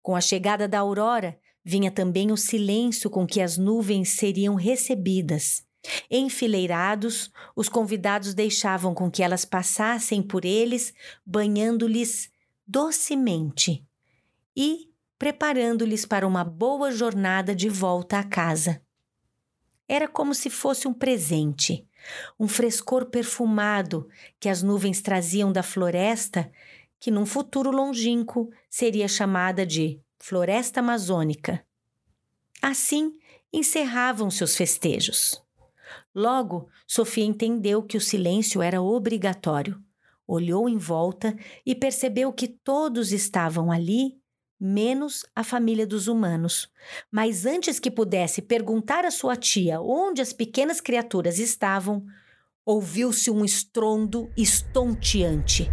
Com 0.00 0.14
a 0.14 0.20
chegada 0.20 0.68
da 0.68 0.78
aurora, 0.78 1.36
vinha 1.64 1.90
também 1.90 2.30
o 2.30 2.36
silêncio 2.36 3.10
com 3.10 3.26
que 3.26 3.40
as 3.40 3.58
nuvens 3.58 4.10
seriam 4.10 4.54
recebidas 4.54 5.64
Enfileirados, 6.10 7.30
os 7.54 7.68
convidados 7.68 8.32
deixavam 8.32 8.94
com 8.94 9.10
que 9.10 9.22
elas 9.22 9.44
passassem 9.44 10.22
por 10.22 10.44
eles, 10.44 10.94
banhando-lhes 11.26 12.30
docemente 12.66 13.86
e 14.56 14.88
preparando-lhes 15.18 16.06
para 16.06 16.26
uma 16.26 16.44
boa 16.44 16.90
jornada 16.90 17.54
de 17.54 17.68
volta 17.68 18.18
à 18.18 18.24
casa. 18.24 18.83
Era 19.88 20.08
como 20.08 20.34
se 20.34 20.48
fosse 20.48 20.88
um 20.88 20.94
presente, 20.94 21.86
um 22.38 22.48
frescor 22.48 23.06
perfumado 23.06 24.08
que 24.40 24.48
as 24.48 24.62
nuvens 24.62 25.02
traziam 25.02 25.52
da 25.52 25.62
floresta, 25.62 26.50
que 26.98 27.10
num 27.10 27.26
futuro 27.26 27.70
longínquo 27.70 28.50
seria 28.70 29.06
chamada 29.06 29.66
de 29.66 30.00
Floresta 30.18 30.80
Amazônica. 30.80 31.64
Assim 32.62 33.12
encerravam-se 33.52 34.42
os 34.42 34.56
festejos. 34.56 35.42
Logo, 36.14 36.68
Sofia 36.86 37.24
entendeu 37.24 37.82
que 37.82 37.96
o 37.96 38.00
silêncio 38.00 38.62
era 38.62 38.80
obrigatório. 38.80 39.82
Olhou 40.26 40.66
em 40.68 40.78
volta 40.78 41.36
e 41.66 41.74
percebeu 41.74 42.32
que 42.32 42.48
todos 42.48 43.12
estavam 43.12 43.70
ali, 43.70 44.18
menos 44.60 45.24
a 45.34 45.42
família 45.42 45.86
dos 45.86 46.08
humanos. 46.08 46.70
Mas 47.10 47.46
antes 47.46 47.78
que 47.78 47.90
pudesse 47.90 48.40
perguntar 48.42 49.04
à 49.04 49.10
sua 49.10 49.36
tia 49.36 49.80
onde 49.80 50.20
as 50.20 50.32
pequenas 50.32 50.80
criaturas 50.80 51.38
estavam, 51.38 52.04
ouviu-se 52.64 53.30
um 53.30 53.44
estrondo 53.44 54.30
estonteante. 54.36 55.70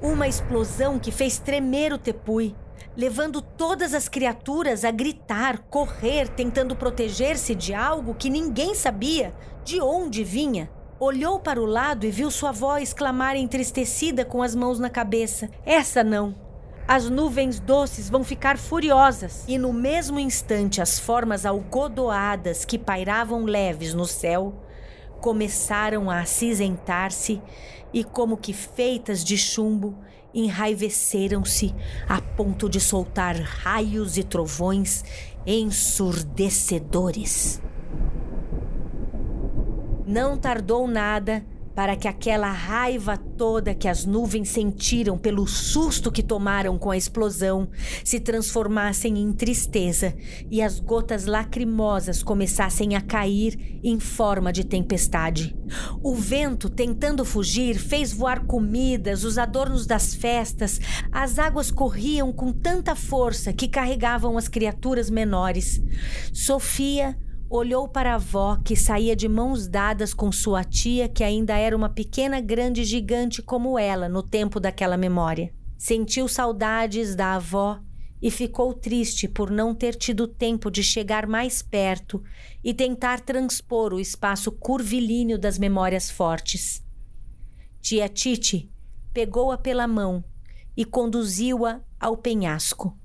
Uma 0.00 0.28
explosão 0.28 0.98
que 0.98 1.10
fez 1.10 1.38
tremer 1.38 1.92
o 1.92 1.98
tepui 1.98 2.54
levando 2.96 3.42
todas 3.42 3.92
as 3.92 4.08
criaturas 4.08 4.84
a 4.84 4.90
gritar, 4.90 5.58
correr, 5.68 6.28
tentando 6.28 6.74
proteger-se 6.74 7.54
de 7.54 7.74
algo 7.74 8.14
que 8.14 8.30
ninguém 8.30 8.74
sabia 8.74 9.34
de 9.64 9.80
onde 9.80 10.24
vinha. 10.24 10.70
Olhou 10.98 11.38
para 11.38 11.60
o 11.60 11.66
lado 11.66 12.06
e 12.06 12.10
viu 12.10 12.30
sua 12.30 12.48
avó 12.48 12.78
exclamar 12.78 13.36
entristecida 13.36 14.24
com 14.24 14.42
as 14.42 14.54
mãos 14.54 14.78
na 14.78 14.88
cabeça: 14.88 15.50
Essa 15.66 16.02
não! 16.02 16.34
As 16.88 17.10
nuvens 17.10 17.60
doces 17.60 18.08
vão 18.08 18.24
ficar 18.24 18.56
furiosas. 18.56 19.44
E 19.46 19.58
no 19.58 19.74
mesmo 19.74 20.18
instante, 20.18 20.80
as 20.80 20.98
formas 20.98 21.44
algodoadas 21.44 22.64
que 22.64 22.78
pairavam 22.78 23.44
leves 23.44 23.92
no 23.92 24.06
céu 24.06 24.54
começaram 25.20 26.10
a 26.10 26.20
acinzentar-se 26.20 27.42
e, 27.92 28.02
como 28.02 28.38
que 28.38 28.54
feitas 28.54 29.22
de 29.22 29.36
chumbo, 29.36 29.98
enraiveceram-se 30.32 31.74
a 32.08 32.22
ponto 32.22 32.70
de 32.70 32.80
soltar 32.80 33.36
raios 33.36 34.16
e 34.16 34.22
trovões 34.22 35.04
ensurdecedores. 35.46 37.60
Não 40.06 40.36
tardou 40.36 40.86
nada 40.86 41.44
para 41.74 41.94
que 41.94 42.08
aquela 42.08 42.50
raiva 42.50 43.18
toda 43.18 43.74
que 43.74 43.86
as 43.86 44.06
nuvens 44.06 44.48
sentiram 44.48 45.18
pelo 45.18 45.46
susto 45.46 46.10
que 46.10 46.22
tomaram 46.22 46.78
com 46.78 46.90
a 46.90 46.96
explosão 46.96 47.68
se 48.02 48.18
transformassem 48.18 49.18
em 49.18 49.30
tristeza 49.30 50.14
e 50.50 50.62
as 50.62 50.80
gotas 50.80 51.26
lacrimosas 51.26 52.22
começassem 52.22 52.94
a 52.94 53.00
cair 53.02 53.80
em 53.84 54.00
forma 54.00 54.50
de 54.52 54.64
tempestade. 54.64 55.54
O 56.02 56.14
vento, 56.14 56.70
tentando 56.70 57.24
fugir, 57.24 57.76
fez 57.76 58.10
voar 58.10 58.46
comidas, 58.46 59.22
os 59.22 59.36
adornos 59.36 59.86
das 59.86 60.14
festas, 60.14 60.80
as 61.12 61.38
águas 61.38 61.70
corriam 61.70 62.32
com 62.32 62.52
tanta 62.52 62.94
força 62.94 63.52
que 63.52 63.68
carregavam 63.68 64.38
as 64.38 64.48
criaturas 64.48 65.10
menores. 65.10 65.82
Sofia 66.32 67.18
olhou 67.48 67.88
para 67.88 68.12
a 68.12 68.14
avó 68.16 68.56
que 68.64 68.74
saía 68.74 69.14
de 69.14 69.28
mãos 69.28 69.68
dadas 69.68 70.12
com 70.12 70.32
sua 70.32 70.64
tia, 70.64 71.08
que 71.08 71.22
ainda 71.22 71.56
era 71.56 71.76
uma 71.76 71.88
pequena 71.88 72.40
grande 72.40 72.84
gigante 72.84 73.42
como 73.42 73.78
ela 73.78 74.08
no 74.08 74.22
tempo 74.22 74.58
daquela 74.58 74.96
memória. 74.96 75.52
Sentiu 75.78 76.26
saudades 76.26 77.14
da 77.14 77.34
avó 77.34 77.80
e 78.20 78.30
ficou 78.30 78.72
triste 78.72 79.28
por 79.28 79.50
não 79.50 79.74
ter 79.74 79.94
tido 79.94 80.26
tempo 80.26 80.70
de 80.70 80.82
chegar 80.82 81.26
mais 81.26 81.62
perto 81.62 82.22
e 82.64 82.72
tentar 82.72 83.20
transpor 83.20 83.92
o 83.92 84.00
espaço 84.00 84.50
curvilíneo 84.50 85.38
das 85.38 85.58
memórias 85.58 86.10
fortes. 86.10 86.82
Tia 87.80 88.08
Tite 88.08 88.70
pegou-a 89.12 89.56
pela 89.56 89.86
mão 89.86 90.24
e 90.76 90.84
conduziu-a 90.84 91.80
ao 92.00 92.16
penhasco. 92.16 92.98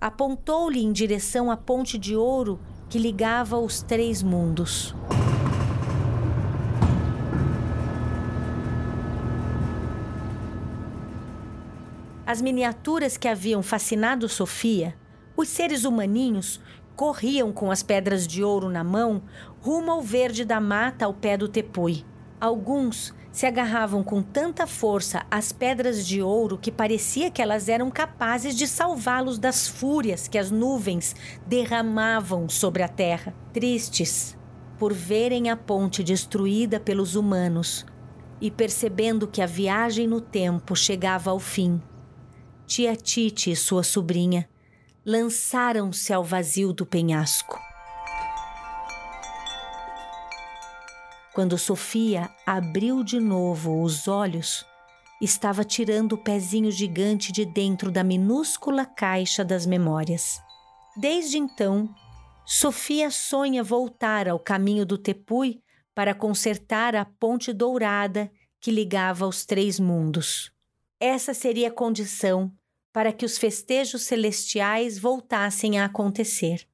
Apontou-lhe 0.00 0.82
em 0.82 0.92
direção 0.92 1.50
à 1.50 1.56
ponte 1.56 1.98
de 1.98 2.14
ouro 2.14 2.60
que 2.88 2.98
ligava 2.98 3.58
os 3.58 3.82
três 3.82 4.22
mundos. 4.22 4.94
As 12.26 12.40
miniaturas 12.40 13.16
que 13.16 13.28
haviam 13.28 13.62
fascinado 13.62 14.28
Sofia, 14.28 14.96
os 15.36 15.48
seres 15.48 15.84
humaninhos, 15.84 16.60
corriam 16.96 17.52
com 17.52 17.70
as 17.70 17.82
pedras 17.82 18.26
de 18.26 18.42
ouro 18.42 18.68
na 18.68 18.82
mão 18.82 19.22
rumo 19.60 19.90
ao 19.90 20.00
verde 20.00 20.44
da 20.44 20.60
mata 20.60 21.04
ao 21.04 21.12
pé 21.12 21.36
do 21.36 21.48
tepui. 21.48 22.04
Alguns 22.40 23.14
se 23.34 23.46
agarravam 23.46 24.04
com 24.04 24.22
tanta 24.22 24.64
força 24.64 25.26
às 25.28 25.50
pedras 25.50 26.06
de 26.06 26.22
ouro 26.22 26.56
que 26.56 26.70
parecia 26.70 27.32
que 27.32 27.42
elas 27.42 27.68
eram 27.68 27.90
capazes 27.90 28.54
de 28.54 28.64
salvá-los 28.68 29.40
das 29.40 29.66
fúrias 29.66 30.28
que 30.28 30.38
as 30.38 30.52
nuvens 30.52 31.16
derramavam 31.44 32.48
sobre 32.48 32.84
a 32.84 32.88
terra. 32.88 33.34
Tristes 33.52 34.38
por 34.78 34.92
verem 34.92 35.50
a 35.50 35.56
ponte 35.56 36.04
destruída 36.04 36.78
pelos 36.78 37.16
humanos 37.16 37.84
e 38.40 38.52
percebendo 38.52 39.26
que 39.26 39.42
a 39.42 39.46
viagem 39.46 40.06
no 40.06 40.20
tempo 40.20 40.76
chegava 40.76 41.30
ao 41.30 41.40
fim, 41.40 41.82
tia 42.66 42.94
Tite 42.94 43.50
e 43.50 43.56
sua 43.56 43.82
sobrinha 43.82 44.48
lançaram-se 45.04 46.12
ao 46.12 46.22
vazio 46.22 46.72
do 46.72 46.86
penhasco. 46.86 47.73
Quando 51.34 51.58
Sofia 51.58 52.30
abriu 52.46 53.02
de 53.02 53.18
novo 53.18 53.82
os 53.82 54.06
olhos, 54.06 54.64
estava 55.20 55.64
tirando 55.64 56.12
o 56.12 56.22
pezinho 56.22 56.70
gigante 56.70 57.32
de 57.32 57.44
dentro 57.44 57.90
da 57.90 58.04
minúscula 58.04 58.86
caixa 58.86 59.44
das 59.44 59.66
memórias. 59.66 60.40
Desde 60.96 61.36
então, 61.36 61.92
Sofia 62.46 63.10
sonha 63.10 63.64
voltar 63.64 64.28
ao 64.28 64.38
caminho 64.38 64.86
do 64.86 64.96
Tepui 64.96 65.60
para 65.92 66.14
consertar 66.14 66.94
a 66.94 67.04
ponte 67.04 67.52
dourada 67.52 68.30
que 68.60 68.70
ligava 68.70 69.26
os 69.26 69.44
três 69.44 69.80
mundos. 69.80 70.52
Essa 71.00 71.34
seria 71.34 71.66
a 71.66 71.72
condição 71.72 72.52
para 72.92 73.12
que 73.12 73.24
os 73.24 73.36
festejos 73.36 74.02
celestiais 74.02 75.00
voltassem 75.00 75.80
a 75.80 75.86
acontecer. 75.86 76.64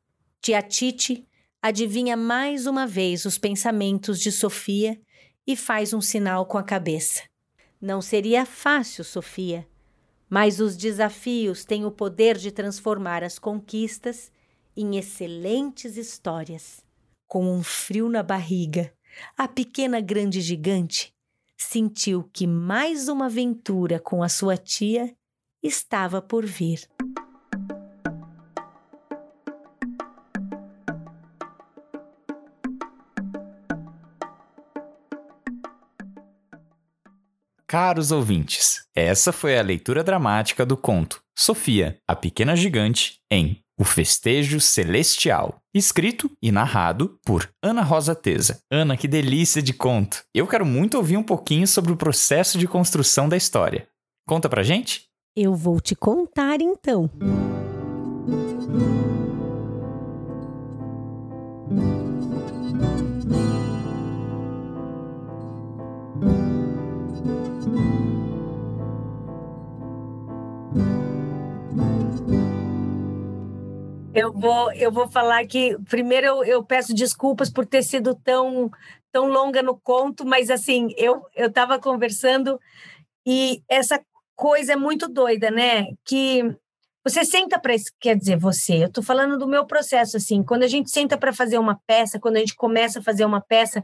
Tia 0.42 0.60
Tite 0.60 1.26
adivinha 1.62 2.16
mais 2.16 2.66
uma 2.66 2.86
vez 2.86 3.24
os 3.24 3.38
pensamentos 3.38 4.20
de 4.20 4.32
Sofia 4.32 5.00
e 5.46 5.56
faz 5.56 5.92
um 5.92 6.00
sinal 6.00 6.46
com 6.46 6.56
a 6.56 6.62
cabeça. 6.62 7.22
Não 7.80 8.00
seria 8.00 8.46
fácil, 8.46 9.04
Sofia, 9.04 9.66
mas 10.28 10.60
os 10.60 10.76
desafios 10.76 11.64
têm 11.64 11.84
o 11.84 11.90
poder 11.90 12.36
de 12.36 12.50
transformar 12.50 13.24
as 13.24 13.38
conquistas 13.38 14.30
em 14.76 14.96
excelentes 14.96 15.96
histórias. 15.96 16.84
Com 17.26 17.44
um 17.52 17.62
frio 17.62 18.08
na 18.08 18.22
barriga, 18.22 18.92
a 19.36 19.48
pequena 19.48 20.00
grande 20.00 20.40
gigante 20.40 21.12
sentiu 21.56 22.28
que 22.32 22.46
mais 22.46 23.08
uma 23.08 23.26
aventura 23.26 23.98
com 23.98 24.22
a 24.22 24.28
sua 24.28 24.56
tia 24.56 25.14
estava 25.62 26.22
por 26.22 26.46
vir. 26.46 26.88
Caros 37.70 38.10
ouvintes, 38.10 38.84
essa 38.96 39.30
foi 39.30 39.56
a 39.56 39.62
leitura 39.62 40.02
dramática 40.02 40.66
do 40.66 40.76
conto 40.76 41.22
Sofia, 41.38 41.98
a 42.04 42.16
Pequena 42.16 42.56
Gigante, 42.56 43.20
em 43.30 43.60
O 43.78 43.84
Festejo 43.84 44.58
Celestial, 44.58 45.56
escrito 45.72 46.28
e 46.42 46.50
narrado 46.50 47.16
por 47.24 47.48
Ana 47.62 47.82
Rosa 47.82 48.12
Teza. 48.12 48.58
Ana, 48.68 48.96
que 48.96 49.06
delícia 49.06 49.62
de 49.62 49.72
conto! 49.72 50.24
Eu 50.34 50.48
quero 50.48 50.66
muito 50.66 50.96
ouvir 50.96 51.16
um 51.16 51.22
pouquinho 51.22 51.68
sobre 51.68 51.92
o 51.92 51.96
processo 51.96 52.58
de 52.58 52.66
construção 52.66 53.28
da 53.28 53.36
história. 53.36 53.86
Conta 54.26 54.48
pra 54.48 54.64
gente? 54.64 55.04
Eu 55.36 55.54
vou 55.54 55.80
te 55.80 55.94
contar 55.94 56.60
então. 56.60 57.08
Eu 74.12 74.32
vou, 74.32 74.72
eu 74.72 74.90
vou 74.90 75.08
falar 75.08 75.46
que 75.46 75.76
primeiro 75.88 76.26
eu, 76.26 76.44
eu, 76.44 76.64
peço 76.64 76.92
desculpas 76.92 77.48
por 77.48 77.64
ter 77.64 77.82
sido 77.82 78.14
tão 78.14 78.70
tão 79.12 79.26
longa 79.26 79.62
no 79.62 79.78
conto, 79.78 80.24
mas 80.24 80.50
assim 80.50 80.88
eu 80.96 81.22
eu 81.34 81.48
estava 81.48 81.78
conversando 81.78 82.58
e 83.24 83.62
essa 83.68 84.00
coisa 84.34 84.72
é 84.72 84.76
muito 84.76 85.08
doida, 85.08 85.50
né? 85.50 85.86
Que 86.04 86.42
você 87.04 87.24
senta 87.24 87.58
para 87.58 87.74
quer 88.00 88.16
dizer 88.16 88.36
você, 88.36 88.82
eu 88.82 88.88
estou 88.88 89.02
falando 89.02 89.38
do 89.38 89.46
meu 89.46 89.64
processo 89.64 90.16
assim, 90.16 90.42
quando 90.42 90.64
a 90.64 90.68
gente 90.68 90.90
senta 90.90 91.16
para 91.16 91.32
fazer 91.32 91.58
uma 91.58 91.78
peça, 91.86 92.18
quando 92.18 92.36
a 92.36 92.40
gente 92.40 92.56
começa 92.56 92.98
a 92.98 93.02
fazer 93.02 93.24
uma 93.24 93.40
peça, 93.40 93.80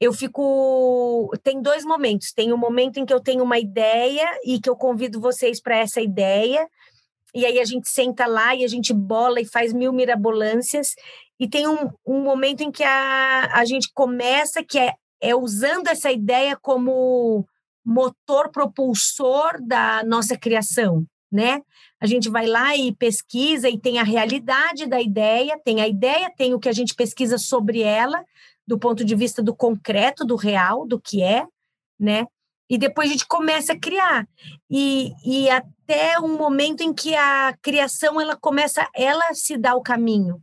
eu 0.00 0.12
fico 0.12 1.30
tem 1.44 1.62
dois 1.62 1.84
momentos, 1.84 2.32
tem 2.32 2.50
o 2.52 2.56
um 2.56 2.58
momento 2.58 2.98
em 2.98 3.06
que 3.06 3.14
eu 3.14 3.20
tenho 3.20 3.44
uma 3.44 3.58
ideia 3.58 4.28
e 4.44 4.60
que 4.60 4.68
eu 4.68 4.76
convido 4.76 5.20
vocês 5.20 5.60
para 5.60 5.78
essa 5.78 6.00
ideia 6.00 6.68
e 7.34 7.46
aí 7.46 7.60
a 7.60 7.64
gente 7.64 7.88
senta 7.88 8.26
lá 8.26 8.54
e 8.54 8.64
a 8.64 8.68
gente 8.68 8.92
bola 8.92 9.40
e 9.40 9.44
faz 9.44 9.72
mil 9.72 9.92
mirabolâncias, 9.92 10.94
e 11.38 11.48
tem 11.48 11.66
um, 11.66 11.90
um 12.06 12.22
momento 12.22 12.62
em 12.62 12.70
que 12.70 12.84
a, 12.84 13.50
a 13.54 13.64
gente 13.64 13.90
começa, 13.94 14.62
que 14.62 14.78
é, 14.78 14.94
é 15.20 15.34
usando 15.34 15.88
essa 15.88 16.10
ideia 16.10 16.56
como 16.60 17.46
motor 17.84 18.50
propulsor 18.50 19.58
da 19.60 20.04
nossa 20.04 20.36
criação, 20.36 21.04
né? 21.32 21.62
A 21.98 22.06
gente 22.06 22.28
vai 22.28 22.46
lá 22.46 22.76
e 22.76 22.94
pesquisa 22.94 23.68
e 23.68 23.78
tem 23.78 23.98
a 23.98 24.02
realidade 24.02 24.86
da 24.86 25.00
ideia, 25.00 25.58
tem 25.64 25.80
a 25.80 25.88
ideia, 25.88 26.30
tem 26.36 26.54
o 26.54 26.58
que 26.58 26.68
a 26.68 26.72
gente 26.72 26.94
pesquisa 26.94 27.38
sobre 27.38 27.82
ela, 27.82 28.22
do 28.66 28.78
ponto 28.78 29.04
de 29.04 29.14
vista 29.14 29.42
do 29.42 29.54
concreto, 29.54 30.24
do 30.24 30.36
real, 30.36 30.86
do 30.86 31.00
que 31.00 31.22
é, 31.22 31.46
né? 31.98 32.26
E 32.70 32.78
depois 32.78 33.08
a 33.08 33.12
gente 33.12 33.26
começa 33.26 33.72
a 33.72 33.78
criar. 33.78 34.28
E, 34.70 35.12
e 35.26 35.50
até 35.50 36.20
um 36.20 36.38
momento 36.38 36.82
em 36.82 36.94
que 36.94 37.16
a 37.16 37.52
criação 37.60 38.20
ela 38.20 38.36
começa, 38.36 38.88
ela 38.94 39.34
se 39.34 39.58
dá 39.58 39.74
o 39.74 39.82
caminho, 39.82 40.40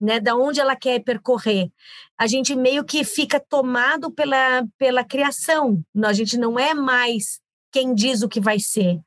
né? 0.00 0.18
Da 0.18 0.34
onde 0.34 0.60
ela 0.60 0.74
quer 0.74 0.98
percorrer. 1.04 1.70
A 2.18 2.26
gente 2.26 2.56
meio 2.56 2.84
que 2.84 3.04
fica 3.04 3.38
tomado 3.38 4.10
pela, 4.10 4.66
pela 4.76 5.04
criação. 5.04 5.80
A 6.04 6.12
gente 6.12 6.36
não 6.36 6.58
é 6.58 6.74
mais 6.74 7.40
quem 7.70 7.94
diz 7.94 8.22
o 8.22 8.28
que 8.28 8.40
vai 8.40 8.58
ser. 8.58 8.98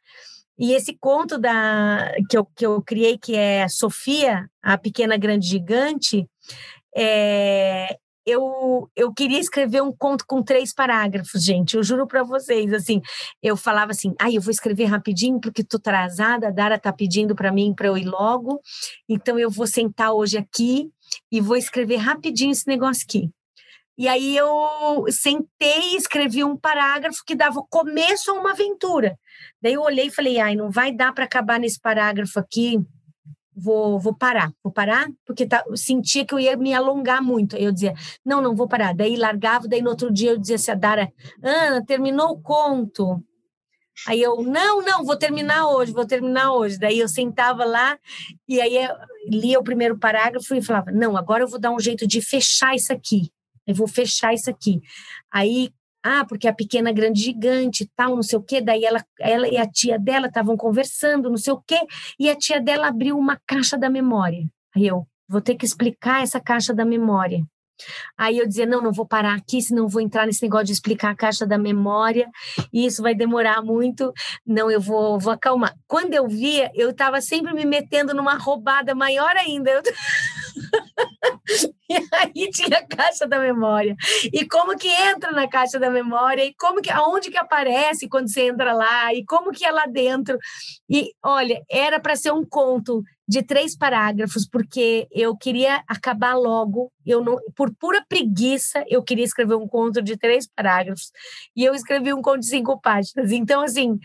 E 0.57 0.71
esse 0.71 0.97
conto 0.97 1.37
da 1.37 2.13
que 2.29 2.37
eu, 2.37 2.45
que 2.45 2.65
eu 2.65 2.81
criei, 2.81 3.17
que 3.17 3.35
é 3.35 3.67
Sofia, 3.67 4.49
a 4.63 4.77
pequena 4.77 5.17
grande 5.17 5.45
gigante, 5.45 6.25
é, 6.95 7.97
eu, 8.25 8.89
eu 8.95 9.13
queria 9.13 9.39
escrever 9.39 9.81
um 9.81 9.91
conto 9.91 10.25
com 10.25 10.41
três 10.41 10.73
parágrafos, 10.73 11.43
gente. 11.43 11.75
Eu 11.75 11.83
juro 11.83 12.07
para 12.07 12.23
vocês, 12.23 12.73
assim, 12.73 13.01
eu 13.41 13.55
falava 13.55 13.91
assim, 13.91 14.13
ai, 14.19 14.31
ah, 14.31 14.35
eu 14.35 14.41
vou 14.41 14.51
escrever 14.51 14.85
rapidinho 14.85 15.39
porque 15.39 15.63
tô 15.63 15.77
atrasada, 15.77 16.47
a 16.47 16.51
Dara 16.51 16.79
tá 16.79 16.91
pedindo 16.91 17.35
para 17.35 17.51
mim 17.51 17.73
para 17.75 17.87
eu 17.87 17.97
ir 17.97 18.05
logo. 18.05 18.59
Então 19.07 19.37
eu 19.37 19.49
vou 19.49 19.67
sentar 19.67 20.11
hoje 20.11 20.37
aqui 20.37 20.89
e 21.31 21.39
vou 21.39 21.55
escrever 21.55 21.97
rapidinho 21.97 22.51
esse 22.51 22.67
negócio 22.67 23.05
aqui. 23.07 23.29
E 23.97 24.09
aí 24.09 24.35
eu 24.35 25.05
sentei 25.09 25.93
e 25.93 25.95
escrevi 25.95 26.43
um 26.43 26.57
parágrafo 26.57 27.23
que 27.25 27.33
dava 27.35 27.63
começo 27.69 28.31
a 28.31 28.33
uma 28.33 28.51
aventura. 28.51 29.17
Daí 29.61 29.73
eu 29.73 29.81
olhei 29.81 30.07
e 30.07 30.11
falei, 30.11 30.39
ai, 30.39 30.55
não 30.55 30.69
vai 30.69 30.91
dar 30.91 31.13
para 31.13 31.23
acabar 31.23 31.59
nesse 31.59 31.79
parágrafo 31.79 32.37
aqui, 32.39 32.77
vou, 33.55 33.99
vou 33.99 34.13
parar, 34.13 34.51
vou 34.63 34.71
parar, 34.71 35.07
porque 35.25 35.45
tá, 35.45 35.63
sentia 35.75 36.25
que 36.25 36.33
eu 36.33 36.39
ia 36.39 36.57
me 36.57 36.73
alongar 36.73 37.21
muito. 37.21 37.55
Aí 37.55 37.63
eu 37.63 37.71
dizia, 37.71 37.93
não, 38.25 38.41
não 38.41 38.55
vou 38.55 38.67
parar. 38.67 38.93
Daí 38.93 39.15
largava, 39.15 39.67
daí 39.67 39.81
no 39.81 39.89
outro 39.89 40.11
dia 40.11 40.31
eu 40.31 40.37
dizia 40.37 40.55
assim, 40.55 40.71
a 40.71 40.75
Dara, 40.75 41.11
Ana, 41.41 41.85
terminou 41.85 42.31
o 42.31 42.41
conto. 42.41 43.23
Aí 44.07 44.21
eu, 44.21 44.43
não, 44.43 44.81
não, 44.81 45.05
vou 45.05 45.15
terminar 45.15 45.67
hoje, 45.69 45.93
vou 45.93 46.05
terminar 46.05 46.53
hoje. 46.53 46.77
Daí 46.77 46.99
eu 46.99 47.07
sentava 47.07 47.63
lá 47.63 47.97
e 48.47 48.59
aí 48.59 48.75
lia 49.27 49.59
o 49.59 49.63
primeiro 49.63 49.97
parágrafo 49.97 50.53
e 50.53 50.61
falava, 50.61 50.91
não, 50.91 51.15
agora 51.15 51.43
eu 51.43 51.47
vou 51.47 51.59
dar 51.59 51.71
um 51.71 51.79
jeito 51.79 52.05
de 52.05 52.21
fechar 52.21 52.75
isso 52.75 52.91
aqui. 52.91 53.31
Eu 53.65 53.73
vou 53.73 53.87
fechar 53.87 54.33
isso 54.33 54.49
aqui. 54.49 54.81
Aí, 55.31 55.71
ah, 56.07 56.23
porque 56.23 56.47
a 56.47 56.53
pequena 56.53 56.91
grande 56.91 57.19
gigante, 57.19 57.89
tal, 57.95 58.15
não 58.15 58.21
sei 58.21 58.37
o 58.37 58.43
quê. 58.43 58.61
Daí 58.61 58.85
ela, 58.85 59.03
ela 59.19 59.47
e 59.47 59.57
a 59.57 59.67
tia 59.67 59.97
dela 59.97 60.27
estavam 60.27 60.55
conversando, 60.55 61.31
não 61.31 61.37
sei 61.37 61.51
o 61.51 61.61
quê, 61.65 61.79
e 62.19 62.29
a 62.29 62.35
tia 62.35 62.61
dela 62.61 62.87
abriu 62.87 63.17
uma 63.17 63.41
caixa 63.47 63.75
da 63.75 63.89
memória. 63.89 64.47
Aí 64.75 64.85
eu 64.85 65.07
vou 65.27 65.41
ter 65.41 65.55
que 65.55 65.65
explicar 65.65 66.21
essa 66.21 66.39
caixa 66.39 66.75
da 66.75 66.85
memória. 66.85 67.43
Aí 68.15 68.37
eu 68.37 68.47
dizia, 68.47 68.67
não, 68.67 68.81
não 68.81 68.91
vou 68.91 69.07
parar 69.07 69.33
aqui, 69.33 69.59
senão 69.63 69.87
vou 69.87 69.99
entrar 69.99 70.27
nesse 70.27 70.43
negócio 70.43 70.67
de 70.67 70.73
explicar 70.73 71.09
a 71.09 71.15
caixa 71.15 71.43
da 71.45 71.57
memória, 71.57 72.29
e 72.71 72.85
isso 72.85 73.01
vai 73.01 73.15
demorar 73.15 73.63
muito. 73.63 74.13
Não, 74.45 74.69
eu 74.69 74.79
vou, 74.79 75.19
vou 75.19 75.33
acalmar. 75.33 75.75
Quando 75.87 76.13
eu 76.13 76.27
via, 76.27 76.71
eu 76.75 76.91
estava 76.91 77.19
sempre 77.19 77.51
me 77.51 77.65
metendo 77.65 78.13
numa 78.13 78.35
roubada 78.35 78.93
maior 78.93 79.35
ainda. 79.37 79.71
Eu... 79.71 79.81
e 81.89 81.95
aí 82.11 82.49
tinha 82.49 82.79
a 82.79 82.87
caixa 82.87 83.27
da 83.27 83.39
memória. 83.39 83.95
E 84.31 84.45
como 84.47 84.77
que 84.77 84.87
entra 84.87 85.31
na 85.31 85.47
caixa 85.47 85.79
da 85.79 85.89
memória, 85.89 86.43
e 86.43 86.53
como 86.55 86.81
que, 86.81 86.91
aonde 86.91 87.29
que 87.29 87.37
aparece 87.37 88.07
quando 88.07 88.31
você 88.31 88.47
entra 88.47 88.73
lá, 88.73 89.13
e 89.13 89.23
como 89.25 89.51
que 89.51 89.65
é 89.65 89.71
lá 89.71 89.85
dentro. 89.85 90.37
E 90.89 91.11
olha, 91.23 91.61
era 91.69 91.99
para 91.99 92.15
ser 92.15 92.31
um 92.31 92.45
conto 92.45 93.03
de 93.27 93.41
três 93.41 93.75
parágrafos, 93.75 94.47
porque 94.47 95.07
eu 95.11 95.35
queria 95.35 95.83
acabar 95.87 96.35
logo. 96.35 96.91
Eu 97.05 97.23
não, 97.23 97.37
por 97.55 97.73
pura 97.75 98.03
preguiça, 98.07 98.83
eu 98.87 99.01
queria 99.03 99.25
escrever 99.25 99.55
um 99.55 99.67
conto 99.67 100.01
de 100.01 100.15
três 100.17 100.47
parágrafos. 100.47 101.11
E 101.55 101.63
eu 101.63 101.73
escrevi 101.73 102.13
um 102.13 102.21
conto 102.21 102.41
de 102.41 102.47
cinco 102.47 102.79
páginas. 102.79 103.31
Então, 103.31 103.61
assim, 103.61 103.99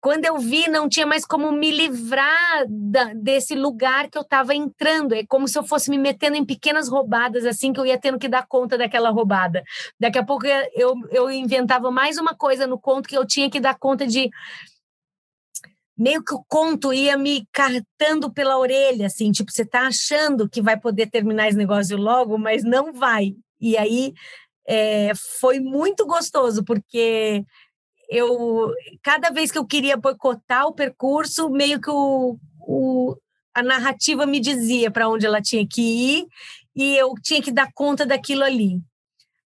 quando 0.00 0.24
eu 0.24 0.38
vi, 0.38 0.68
não 0.68 0.88
tinha 0.88 1.06
mais 1.06 1.24
como 1.24 1.50
me 1.50 1.70
livrar 1.70 2.66
da, 2.68 3.14
desse 3.14 3.54
lugar 3.54 4.10
que 4.10 4.18
eu 4.18 4.22
estava 4.22 4.54
entrando. 4.54 5.14
É 5.14 5.24
como 5.26 5.48
se 5.48 5.58
eu 5.58 5.62
fosse 5.62 5.90
me 5.90 5.98
metendo 5.98 6.36
em 6.36 6.44
pequenas 6.44 6.88
roubadas, 6.88 7.46
assim, 7.46 7.72
que 7.72 7.80
eu 7.80 7.86
ia 7.86 7.98
tendo 7.98 8.18
que 8.18 8.28
dar 8.28 8.46
conta 8.46 8.76
daquela 8.76 9.10
roubada. 9.10 9.62
Daqui 9.98 10.18
a 10.18 10.24
pouco 10.24 10.46
eu, 10.46 10.94
eu 11.10 11.30
inventava 11.30 11.90
mais 11.90 12.18
uma 12.18 12.34
coisa 12.34 12.66
no 12.66 12.78
conto 12.78 13.08
que 13.08 13.16
eu 13.16 13.26
tinha 13.26 13.50
que 13.50 13.60
dar 13.60 13.78
conta 13.78 14.06
de 14.06 14.30
meio 15.96 16.24
que 16.24 16.34
o 16.34 16.42
conto 16.48 16.94
ia 16.94 17.16
me 17.16 17.46
cartando 17.52 18.32
pela 18.32 18.58
orelha, 18.58 19.06
assim, 19.06 19.30
tipo, 19.30 19.52
você 19.52 19.66
tá 19.66 19.86
achando 19.86 20.48
que 20.48 20.62
vai 20.62 20.78
poder 20.78 21.10
terminar 21.10 21.48
esse 21.48 21.58
negócio 21.58 21.96
logo, 21.96 22.38
mas 22.38 22.64
não 22.64 22.90
vai. 22.90 23.34
E 23.60 23.76
aí 23.76 24.14
é, 24.66 25.12
foi 25.14 25.60
muito 25.60 26.06
gostoso, 26.06 26.64
porque 26.64 27.44
eu, 28.10 28.74
cada 29.02 29.30
vez 29.30 29.52
que 29.52 29.58
eu 29.58 29.64
queria 29.64 29.96
boicotar 29.96 30.66
o 30.66 30.74
percurso, 30.74 31.48
meio 31.48 31.80
que 31.80 31.88
o, 31.88 32.36
o 32.60 33.16
a 33.54 33.62
narrativa 33.62 34.26
me 34.26 34.40
dizia 34.40 34.90
para 34.90 35.08
onde 35.08 35.26
ela 35.26 35.40
tinha 35.40 35.66
que 35.66 35.80
ir 35.80 36.26
e 36.74 36.96
eu 36.96 37.14
tinha 37.22 37.40
que 37.40 37.52
dar 37.52 37.70
conta 37.72 38.04
daquilo 38.04 38.42
ali. 38.42 38.80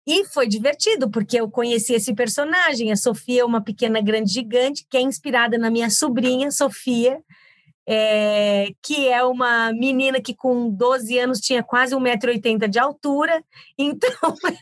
E 0.06 0.24
foi 0.26 0.48
divertido, 0.48 1.10
porque 1.10 1.40
eu 1.40 1.48
conheci 1.48 1.94
esse 1.94 2.12
personagem. 2.12 2.90
A 2.90 2.96
Sofia 2.96 3.42
é 3.42 3.44
uma 3.44 3.60
pequena 3.62 4.00
grande 4.00 4.32
gigante, 4.32 4.84
que 4.90 4.96
é 4.96 5.00
inspirada 5.00 5.56
na 5.56 5.70
minha 5.70 5.88
sobrinha, 5.88 6.50
Sofia, 6.50 7.20
é, 7.86 8.68
que 8.82 9.08
é 9.08 9.22
uma 9.24 9.72
menina 9.72 10.20
que 10.20 10.34
com 10.34 10.70
12 10.70 11.18
anos 11.18 11.40
tinha 11.40 11.62
quase 11.62 11.94
1,80m 11.94 12.68
de 12.68 12.78
altura. 12.78 13.42
Então, 13.78 14.10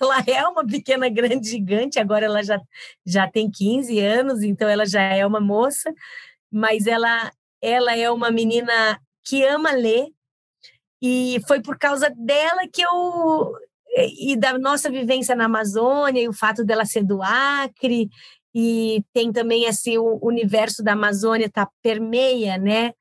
ela 0.00 0.20
é 0.26 0.46
uma 0.46 0.66
pequena 0.66 1.08
grande 1.08 1.50
gigante. 1.50 1.98
Agora 1.98 2.24
ela 2.24 2.42
já, 2.42 2.60
já 3.04 3.28
tem 3.28 3.50
15 3.50 3.98
anos, 4.00 4.42
então 4.42 4.68
ela 4.68 4.86
já 4.86 5.02
é 5.02 5.26
uma 5.26 5.40
moça. 5.40 5.92
Mas 6.50 6.86
ela, 6.86 7.30
ela 7.60 7.96
é 7.96 8.10
uma 8.10 8.30
menina 8.30 8.98
que 9.24 9.44
ama 9.44 9.72
ler. 9.72 10.08
E 11.02 11.40
foi 11.46 11.60
por 11.62 11.78
causa 11.78 12.10
dela 12.10 12.62
que 12.72 12.82
eu 12.82 13.54
e 13.96 14.36
da 14.36 14.56
nossa 14.58 14.90
vivência 14.90 15.34
na 15.34 15.46
Amazônia 15.46 16.22
e 16.22 16.28
o 16.28 16.32
fato 16.32 16.64
dela 16.64 16.84
ser 16.84 17.02
do 17.04 17.22
Acre 17.22 18.08
e 18.54 19.04
tem 19.12 19.32
também 19.32 19.66
assim 19.66 19.98
o 19.98 20.18
universo 20.22 20.82
da 20.82 20.92
Amazônia 20.92 21.50
tá 21.50 21.68
permeia 21.82 22.56
né 22.56 22.92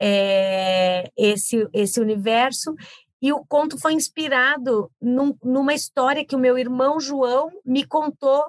é, 0.00 1.10
esse 1.16 1.68
esse 1.72 2.00
universo 2.00 2.74
e 3.20 3.32
o 3.32 3.44
conto 3.46 3.78
foi 3.78 3.94
inspirado 3.94 4.90
num, 5.00 5.34
numa 5.42 5.74
história 5.74 6.24
que 6.24 6.36
o 6.36 6.38
meu 6.38 6.58
irmão 6.58 7.00
João 7.00 7.50
me 7.64 7.84
contou 7.84 8.44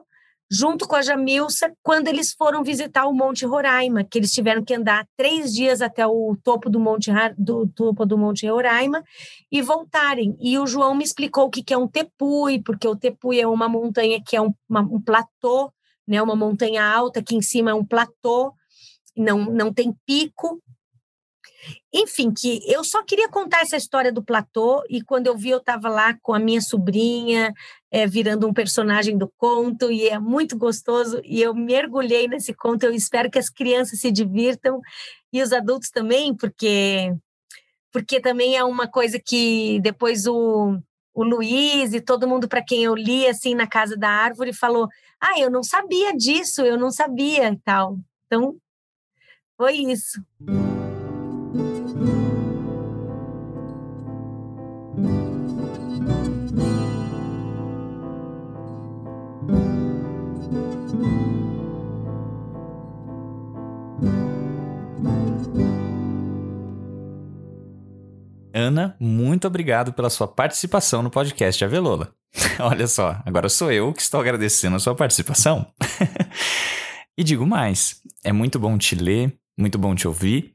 junto 0.49 0.87
com 0.87 0.95
a 0.95 1.01
Jamilsa, 1.01 1.73
quando 1.83 2.07
eles 2.07 2.33
foram 2.33 2.63
visitar 2.63 3.05
o 3.05 3.13
Monte 3.13 3.45
Roraima, 3.45 4.03
que 4.03 4.17
eles 4.17 4.31
tiveram 4.31 4.63
que 4.63 4.73
andar 4.73 5.05
três 5.17 5.53
dias 5.53 5.81
até 5.81 6.07
o 6.07 6.37
topo 6.41 6.69
do 6.69 6.79
Monte, 6.79 7.11
do, 7.37 7.67
topo 7.67 8.05
do 8.05 8.17
Monte 8.17 8.47
Roraima 8.47 9.03
e 9.51 9.61
voltarem. 9.61 10.37
E 10.39 10.57
o 10.57 10.65
João 10.65 10.95
me 10.95 11.03
explicou 11.03 11.45
o 11.45 11.49
que, 11.49 11.61
que 11.61 11.73
é 11.73 11.77
um 11.77 11.87
tepui, 11.87 12.61
porque 12.61 12.87
o 12.87 12.95
tepui 12.95 13.41
é 13.41 13.47
uma 13.47 13.67
montanha 13.67 14.21
que 14.25 14.37
é 14.37 14.41
um, 14.41 14.53
uma, 14.69 14.81
um 14.81 15.01
platô, 15.01 15.71
né, 16.07 16.21
uma 16.21 16.35
montanha 16.35 16.83
alta, 16.83 17.21
que 17.21 17.35
em 17.35 17.41
cima 17.41 17.71
é 17.71 17.73
um 17.73 17.83
platô, 17.85 18.53
não, 19.17 19.45
não 19.45 19.73
tem 19.73 19.93
pico, 20.05 20.61
enfim, 21.93 22.31
que 22.31 22.61
eu 22.65 22.83
só 22.83 23.03
queria 23.03 23.29
contar 23.29 23.61
essa 23.61 23.77
história 23.77 24.11
do 24.11 24.23
platô 24.23 24.83
e 24.89 25.01
quando 25.01 25.27
eu 25.27 25.37
vi 25.37 25.49
eu 25.49 25.57
estava 25.57 25.89
lá 25.89 26.13
com 26.21 26.33
a 26.33 26.39
minha 26.39 26.61
sobrinha, 26.61 27.53
é, 27.91 28.05
virando 28.05 28.47
um 28.47 28.53
personagem 28.53 29.17
do 29.17 29.31
conto 29.37 29.91
e 29.91 30.07
é 30.07 30.19
muito 30.19 30.57
gostoso 30.57 31.21
e 31.23 31.41
eu 31.41 31.53
mergulhei 31.53 32.27
nesse 32.27 32.53
conto. 32.53 32.83
Eu 32.83 32.93
espero 32.93 33.29
que 33.29 33.39
as 33.39 33.49
crianças 33.49 33.99
se 33.99 34.11
divirtam 34.11 34.81
e 35.31 35.41
os 35.41 35.51
adultos 35.51 35.89
também, 35.89 36.35
porque 36.35 37.13
porque 37.91 38.19
também 38.19 38.55
é 38.55 38.63
uma 38.63 38.87
coisa 38.87 39.19
que 39.19 39.79
depois 39.81 40.27
o, 40.27 40.77
o 41.13 41.23
Luiz 41.23 41.93
e 41.93 42.01
todo 42.01 42.27
mundo 42.27 42.47
para 42.47 42.63
quem 42.63 42.83
eu 42.83 42.93
li 42.95 43.27
assim 43.27 43.55
na 43.55 43.65
casa 43.67 43.97
da 43.97 44.09
árvore 44.09 44.53
falou: 44.53 44.87
"Ah, 45.19 45.39
eu 45.39 45.49
não 45.49 45.63
sabia 45.63 46.15
disso, 46.15 46.61
eu 46.61 46.77
não 46.77 46.91
sabia" 46.91 47.49
e 47.49 47.57
tal. 47.57 47.97
Então, 48.27 48.57
foi 49.57 49.77
isso. 49.77 50.21
Ana, 68.57 68.97
muito 68.99 69.45
obrigado 69.45 69.93
pela 69.93 70.09
sua 70.09 70.27
participação 70.27 71.03
no 71.03 71.11
podcast 71.11 71.63
Avelola. 71.63 72.11
Olha 72.59 72.87
só, 72.87 73.21
agora 73.23 73.49
sou 73.49 73.71
eu 73.71 73.93
que 73.93 74.01
estou 74.01 74.19
agradecendo 74.19 74.75
a 74.75 74.79
sua 74.79 74.95
participação. 74.95 75.71
e 77.15 77.23
digo 77.23 77.45
mais, 77.45 78.01
é 78.23 78.33
muito 78.33 78.57
bom 78.57 78.75
te 78.75 78.95
ler, 78.95 79.37
muito 79.55 79.77
bom 79.77 79.93
te 79.93 80.07
ouvir 80.07 80.53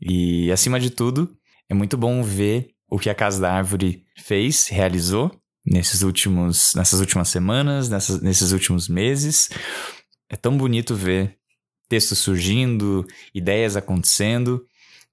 e, 0.00 0.50
acima 0.50 0.80
de 0.80 0.88
tudo, 0.88 1.36
é 1.68 1.74
muito 1.74 1.98
bom 1.98 2.22
ver 2.22 2.70
o 2.88 2.98
que 2.98 3.10
a 3.10 3.14
Casa 3.14 3.42
da 3.42 3.52
Árvore 3.52 4.02
fez, 4.16 4.68
realizou 4.68 5.30
nesses 5.66 6.00
últimos, 6.00 6.72
nessas 6.74 6.98
últimas 6.98 7.28
semanas, 7.28 7.90
nessas, 7.90 8.22
nesses 8.22 8.52
últimos 8.52 8.88
meses. 8.88 9.50
É 10.30 10.36
tão 10.36 10.56
bonito 10.56 10.94
ver 10.94 11.36
textos 11.90 12.20
surgindo, 12.20 13.06
ideias 13.34 13.76
acontecendo. 13.76 14.66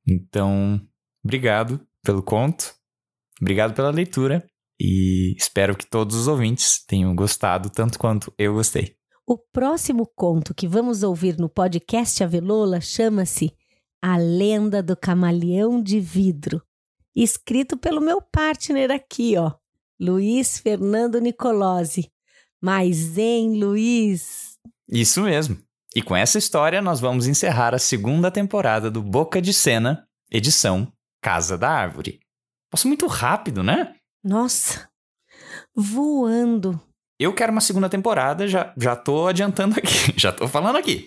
Então, 0.07 0.79
obrigado 1.21 1.85
pelo 2.03 2.23
conto, 2.23 2.73
obrigado 3.39 3.73
pela 3.73 3.91
leitura 3.91 4.45
e 4.79 5.35
espero 5.37 5.75
que 5.75 5.87
todos 5.87 6.15
os 6.15 6.27
ouvintes 6.27 6.83
tenham 6.85 7.15
gostado 7.15 7.69
tanto 7.69 7.99
quanto 7.99 8.33
eu 8.37 8.53
gostei. 8.53 8.95
O 9.27 9.37
próximo 9.37 10.09
conto 10.15 10.53
que 10.53 10.67
vamos 10.67 11.03
ouvir 11.03 11.37
no 11.37 11.47
podcast 11.47 12.23
Avelola 12.23 12.81
chama-se 12.81 13.51
A 14.01 14.17
Lenda 14.17 14.81
do 14.81 14.97
Camaleão 14.97 15.81
de 15.81 15.99
Vidro, 15.99 16.61
escrito 17.15 17.77
pelo 17.77 18.01
meu 18.01 18.21
partner 18.21 18.91
aqui, 18.91 19.37
ó, 19.37 19.53
Luiz 19.99 20.57
Fernando 20.57 21.19
Nicolosi. 21.19 22.11
Mas, 22.59 23.17
hein, 23.17 23.59
Luiz? 23.59 24.57
Isso 24.89 25.21
mesmo. 25.21 25.57
E 25.95 26.01
com 26.01 26.15
essa 26.15 26.37
história, 26.37 26.81
nós 26.81 26.99
vamos 26.99 27.27
encerrar 27.27 27.75
a 27.75 27.79
segunda 27.79 28.31
temporada 28.31 28.89
do 28.89 29.01
Boca 29.01 29.41
de 29.41 29.53
Cena, 29.53 30.07
edição 30.31 30.91
Casa 31.21 31.57
da 31.57 31.69
Árvore. 31.69 32.19
Passou 32.71 32.89
muito 32.89 33.05
rápido, 33.05 33.61
né? 33.61 33.93
Nossa, 34.23 34.89
voando. 35.75 36.81
Eu 37.19 37.33
quero 37.33 37.51
uma 37.51 37.61
segunda 37.61 37.87
temporada, 37.87 38.47
já, 38.47 38.73
já 38.75 38.95
tô 38.95 39.27
adiantando 39.27 39.77
aqui, 39.77 40.13
já 40.17 40.31
tô 40.31 40.47
falando 40.47 40.77
aqui. 40.77 41.05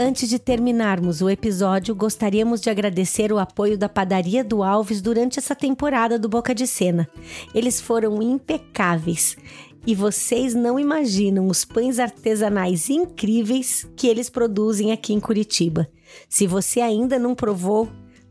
Antes 0.00 0.28
de 0.28 0.38
terminarmos 0.38 1.20
o 1.20 1.28
episódio, 1.28 1.92
gostaríamos 1.94 2.60
de 2.60 2.70
agradecer 2.70 3.32
o 3.32 3.38
apoio 3.38 3.76
da 3.76 3.88
Padaria 3.88 4.44
do 4.44 4.62
Alves 4.62 5.02
durante 5.02 5.40
essa 5.40 5.56
temporada 5.56 6.18
do 6.18 6.28
Boca 6.28 6.54
de 6.54 6.68
Cena. 6.68 7.08
Eles 7.52 7.80
foram 7.80 8.22
impecáveis. 8.22 9.36
E 9.88 9.94
vocês 9.94 10.54
não 10.54 10.78
imaginam 10.78 11.46
os 11.46 11.64
pães 11.64 11.98
artesanais 11.98 12.90
incríveis 12.90 13.88
que 13.96 14.06
eles 14.06 14.28
produzem 14.28 14.92
aqui 14.92 15.14
em 15.14 15.20
Curitiba. 15.20 15.88
Se 16.28 16.46
você 16.46 16.82
ainda 16.82 17.18
não 17.18 17.34
provou, 17.34 17.88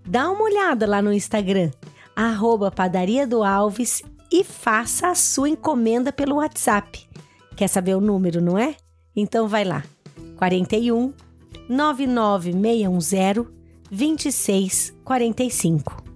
dá 0.08 0.30
uma 0.30 0.44
olhada 0.44 0.86
lá 0.86 1.02
no 1.02 1.12
Instagram, 1.12 1.72
arroba 2.16 2.70
Padaria 2.70 3.26
do 3.26 3.44
Alves 3.44 4.04
e 4.32 4.44
faça 4.44 5.08
a 5.08 5.16
sua 5.16 5.50
encomenda 5.50 6.14
pelo 6.14 6.36
WhatsApp. 6.36 7.10
Quer 7.56 7.68
saber 7.68 7.96
o 7.96 8.02
número, 8.02 8.40
não 8.40 8.56
é? 8.56 8.76
Então 9.16 9.48
vai 9.48 9.64
lá. 9.64 9.84
41 10.38 11.12
99610 11.68 13.48
2645. 13.90 16.07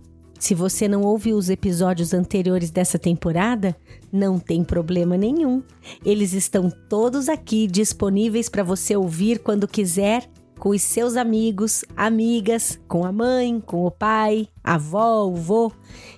Se 0.41 0.56
você 0.56 0.88
não 0.88 1.04
ouviu 1.04 1.38
os 1.38 1.51
episódios 1.51 2.15
anteriores 2.15 2.71
dessa 2.71 2.97
temporada, 2.97 3.75
não 4.12 4.39
tem 4.39 4.63
problema 4.63 5.15
nenhum. 5.15 5.62
Eles 6.04 6.34
estão 6.34 6.67
todos 6.89 7.30
aqui 7.30 7.67
disponíveis 7.67 8.49
para 8.49 8.63
você 8.63 8.95
ouvir 8.95 9.38
quando 9.38 9.67
quiser, 9.67 10.27
com 10.58 10.69
os 10.69 10.82
seus 10.82 11.15
amigos, 11.15 11.86
amigas, 11.95 12.80
com 12.88 13.06
a 13.06 13.12
mãe, 13.12 13.60
com 13.60 13.86
o 13.86 13.91
pai, 13.91 14.47
avó, 14.63 15.27
o 15.27 15.36
vô, 15.36 15.71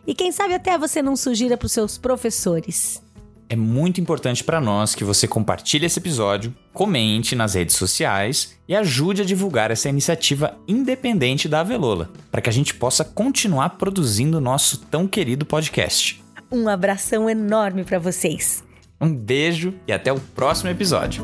e 0.07 0.15
quem 0.15 0.31
sabe 0.31 0.53
até 0.53 0.77
você 0.77 1.01
não 1.01 1.17
sugira 1.17 1.57
para 1.57 1.65
os 1.65 1.73
seus 1.73 1.97
professores. 1.97 3.02
É 3.53 3.55
muito 3.55 4.01
importante 4.01 4.43
para 4.43 4.59
nós 4.59 4.95
que 4.95 5.03
você 5.03 5.27
compartilhe 5.27 5.85
esse 5.85 5.99
episódio, 5.99 6.51
comente 6.73 7.35
nas 7.35 7.53
redes 7.53 7.75
sociais 7.75 8.57
e 8.67 8.75
ajude 8.75 9.21
a 9.21 9.25
divulgar 9.25 9.69
essa 9.69 9.87
iniciativa 9.87 10.57
independente 10.67 11.47
da 11.47 11.59
Avelola, 11.59 12.09
para 12.31 12.41
que 12.41 12.49
a 12.49 12.51
gente 12.51 12.73
possa 12.73 13.05
continuar 13.05 13.77
produzindo 13.77 14.39
o 14.39 14.41
nosso 14.41 14.79
tão 14.79 15.07
querido 15.07 15.45
podcast. 15.45 16.19
Um 16.51 16.67
abração 16.67 17.29
enorme 17.29 17.83
para 17.83 17.99
vocês. 17.99 18.63
Um 18.99 19.15
beijo 19.15 19.75
e 19.87 19.93
até 19.93 20.11
o 20.11 20.19
próximo 20.19 20.71
episódio. 20.71 21.23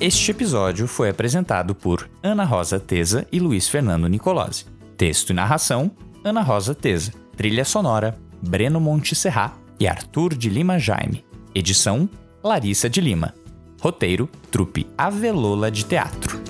Este 0.00 0.30
episódio 0.30 0.88
foi 0.88 1.10
apresentado 1.10 1.74
por 1.74 2.08
Ana 2.22 2.44
Rosa 2.44 2.80
Teza 2.80 3.28
e 3.30 3.38
Luiz 3.38 3.68
Fernando 3.68 4.08
Nicolosi. 4.08 4.64
Texto 4.96 5.30
e 5.30 5.34
narração: 5.34 5.90
Ana 6.24 6.42
Rosa 6.42 6.74
Teza. 6.74 7.12
Trilha 7.36 7.64
sonora: 7.64 8.18
Breno 8.42 8.80
Monte 8.80 9.14
Serra 9.14 9.52
e 9.78 9.86
Arthur 9.86 10.34
de 10.34 10.48
Lima 10.48 10.78
Jaime. 10.78 11.24
Edição: 11.54 12.08
Larissa 12.42 12.90
de 12.90 13.00
Lima. 13.00 13.34
Roteiro: 13.80 14.28
Trupe 14.50 14.86
Avelola 14.96 15.70
de 15.70 15.84
Teatro. 15.84 16.40